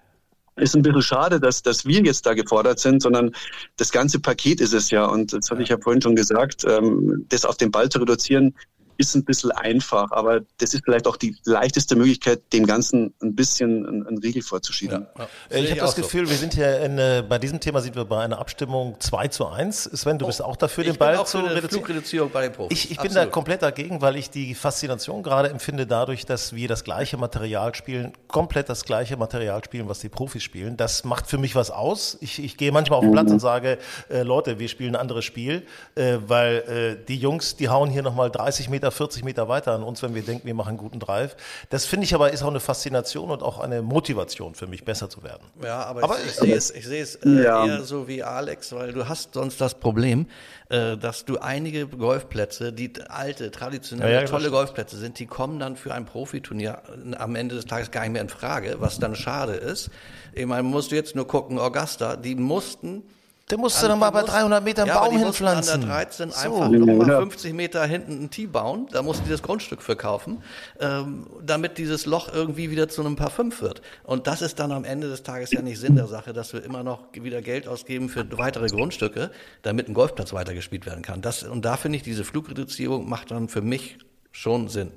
[0.56, 3.30] ist ein bisschen schade, dass, dass wir jetzt da gefordert sind, sondern
[3.76, 5.04] das ganze Paket ist es ja.
[5.04, 8.54] Und das hatte ich ja vorhin schon gesagt, ähm, das auf den Ball zu reduzieren,
[8.98, 13.34] ist ein bisschen einfach, aber das ist vielleicht auch die leichteste Möglichkeit, dem Ganzen ein
[13.34, 15.06] bisschen einen, Riegel vorzuschieben.
[15.16, 15.56] Ja, ja.
[15.56, 16.32] Äh, ich habe das Gefühl, so.
[16.32, 19.46] wir sind hier in, äh, bei diesem Thema sind wir bei einer Abstimmung 2 zu
[19.46, 19.84] 1.
[19.84, 22.30] Sven, du oh, bist auch dafür, den Ball zu reduzieren.
[22.32, 22.76] Bei den Profis.
[22.76, 26.66] Ich, ich bin da komplett dagegen, weil ich die Faszination gerade empfinde dadurch, dass wir
[26.66, 30.76] das gleiche Material spielen, komplett das gleiche Material spielen, was die Profis spielen.
[30.76, 32.18] Das macht für mich was aus.
[32.20, 33.78] Ich, ich gehe manchmal auf den Platz und sage,
[34.08, 38.02] äh, Leute, wir spielen ein anderes Spiel, äh, weil äh, die Jungs, die hauen hier
[38.02, 40.78] nochmal 30 Meter Meter, 40 Meter weiter an uns, wenn wir denken, wir machen einen
[40.78, 41.36] guten Drive.
[41.70, 45.10] Das finde ich aber ist auch eine Faszination und auch eine Motivation für mich, besser
[45.10, 45.42] zu werden.
[45.62, 47.66] Ja, aber, aber ich, ich, sehe es, ich sehe es äh, ja.
[47.66, 50.26] eher so wie Alex, weil du hast sonst das Problem,
[50.70, 55.58] äh, dass du einige Golfplätze, die alte, traditionelle, ja, ja, tolle Golfplätze sind, die kommen
[55.58, 56.82] dann für ein Profiturnier
[57.18, 59.90] am Ende des Tages gar nicht mehr in Frage, was dann schade ist.
[60.32, 63.02] Ich meine, musst du jetzt nur gucken, Augusta, die mussten
[63.50, 65.74] der musste also, dann mal bei 300 Metern ja, Baum hinpflanzen.
[65.74, 66.36] An der 13 so.
[66.36, 68.88] einfach nochmal 50 Meter hinten ein Tee bauen.
[68.90, 70.42] Da mussten die das Grundstück verkaufen,
[70.80, 73.82] ähm, damit dieses Loch irgendwie wieder zu einem Paar 5 wird.
[74.04, 76.62] Und das ist dann am Ende des Tages ja nicht Sinn der Sache, dass wir
[76.62, 79.30] immer noch wieder Geld ausgeben für weitere Grundstücke,
[79.62, 81.22] damit ein Golfplatz weitergespielt werden kann.
[81.22, 83.98] Das, und da finde ich, diese Flugreduzierung macht dann für mich
[84.30, 84.92] schon Sinn.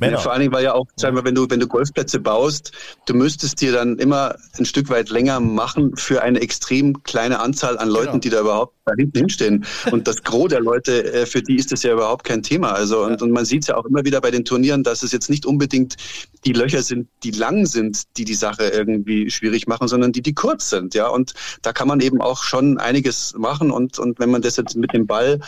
[0.00, 2.72] Ja, vor allen Dingen, weil ja auch, sag mal, wenn du, wenn du Golfplätze baust,
[3.06, 7.78] du müsstest dir dann immer ein Stück weit länger machen für eine extrem kleine Anzahl
[7.78, 8.18] an Leuten, genau.
[8.18, 9.64] die da überhaupt da hinten hinstehen.
[9.90, 12.70] Und das Gros der Leute, äh, für die ist das ja überhaupt kein Thema.
[12.72, 15.10] Also, und, und man sieht es ja auch immer wieder bei den Turnieren, dass es
[15.10, 15.96] jetzt nicht unbedingt
[16.44, 20.34] die Löcher sind, die lang sind, die die Sache irgendwie schwierig machen, sondern die, die
[20.34, 20.94] kurz sind.
[20.94, 23.72] Ja, und da kann man eben auch schon einiges machen.
[23.72, 25.40] Und, und wenn man das jetzt mit dem Ball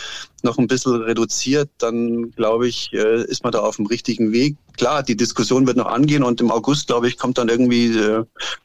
[0.42, 4.56] noch ein bisschen reduziert, dann glaube ich, äh, ist man da auf dem richtigen Weg.
[4.76, 8.24] Klar, die Diskussion wird noch angehen und im August, glaube ich, kommt dann irgendwie, äh,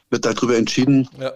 [0.10, 1.08] wird darüber entschieden.
[1.20, 1.32] Ja.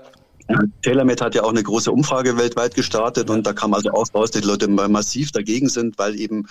[0.82, 4.32] TaylorMade hat ja auch eine große Umfrage weltweit gestartet und da kam also auch raus,
[4.32, 6.48] dass die Leute massiv dagegen sind, weil eben,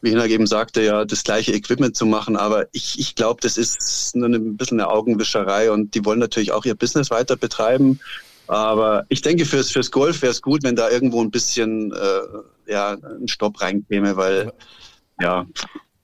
[0.00, 2.36] wie Hinner eben sagte, ja, das gleiche Equipment zu machen.
[2.36, 6.52] Aber ich, ich glaube, das ist nur ein bisschen eine Augenwischerei und die wollen natürlich
[6.52, 8.00] auch ihr Business weiter betreiben.
[8.48, 12.72] Aber ich denke, fürs, fürs Golf wäre es gut, wenn da irgendwo ein bisschen äh,
[12.72, 14.52] ja, ein Stopp reinkäme, weil
[15.20, 15.46] ja,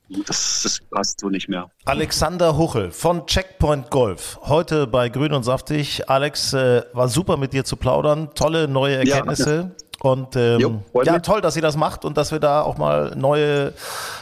[0.09, 1.71] das, das, passt so nicht mehr.
[1.85, 4.39] Alexander Huchel von Checkpoint Golf.
[4.43, 6.09] Heute bei Grün und Saftig.
[6.09, 8.31] Alex, äh, war super mit dir zu plaudern.
[8.35, 9.73] Tolle neue Erkenntnisse.
[9.79, 9.87] Ja.
[10.01, 13.17] Und ähm, jo, ja, toll, dass ihr das macht und dass wir da auch mal
[13.17, 13.73] neue,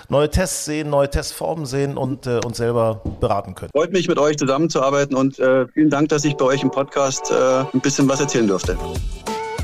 [0.09, 3.70] neue Tests sehen, neue Testformen sehen und äh, uns selber beraten können.
[3.72, 7.30] Freut mich, mit euch zusammenzuarbeiten und äh, vielen Dank, dass ich bei euch im Podcast
[7.30, 8.78] äh, ein bisschen was erzählen durfte.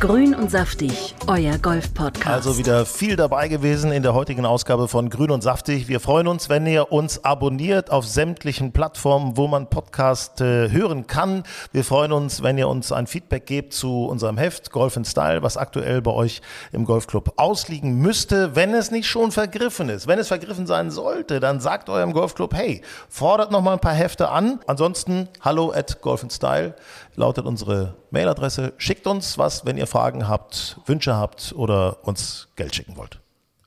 [0.03, 2.27] Grün und saftig, euer Golf-Podcast.
[2.27, 5.87] Also wieder viel dabei gewesen in der heutigen Ausgabe von Grün und saftig.
[5.87, 11.07] Wir freuen uns, wenn ihr uns abonniert auf sämtlichen Plattformen, wo man Podcast äh, hören
[11.07, 11.45] kann.
[11.71, 15.45] Wir freuen uns, wenn ihr uns ein Feedback gebt zu unserem Heft Golf in Style,
[15.45, 16.43] was aktuell bei euch
[16.73, 20.09] im Golfclub ausliegen müsste, wenn es nicht schon vergriffen ist.
[20.09, 23.95] Wenn es vergriffen sein sollte, dann sagt eurem Golfclub, hey, fordert noch mal ein paar
[23.95, 24.59] Hefte an.
[24.67, 26.75] Ansonsten hallo at Golf in Style
[27.15, 28.73] lautet unsere Mailadresse.
[28.79, 33.21] Schickt uns was, wenn ihr Fragen habt, Wünsche habt oder uns Geld schicken wollt.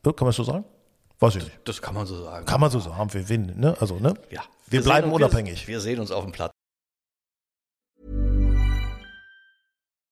[0.04, 0.66] Kann man das so sagen?
[1.20, 1.60] Weiß ich nicht.
[1.64, 2.46] Das kann man so sagen.
[2.46, 3.14] Kann man so sagen.
[3.14, 3.76] Wir ne?
[3.80, 4.14] Also, ne?
[4.30, 4.42] Ja.
[4.68, 5.68] Wir, wir bleiben unabhängig.
[5.68, 6.52] Wir, wir sehen uns auf dem Platz.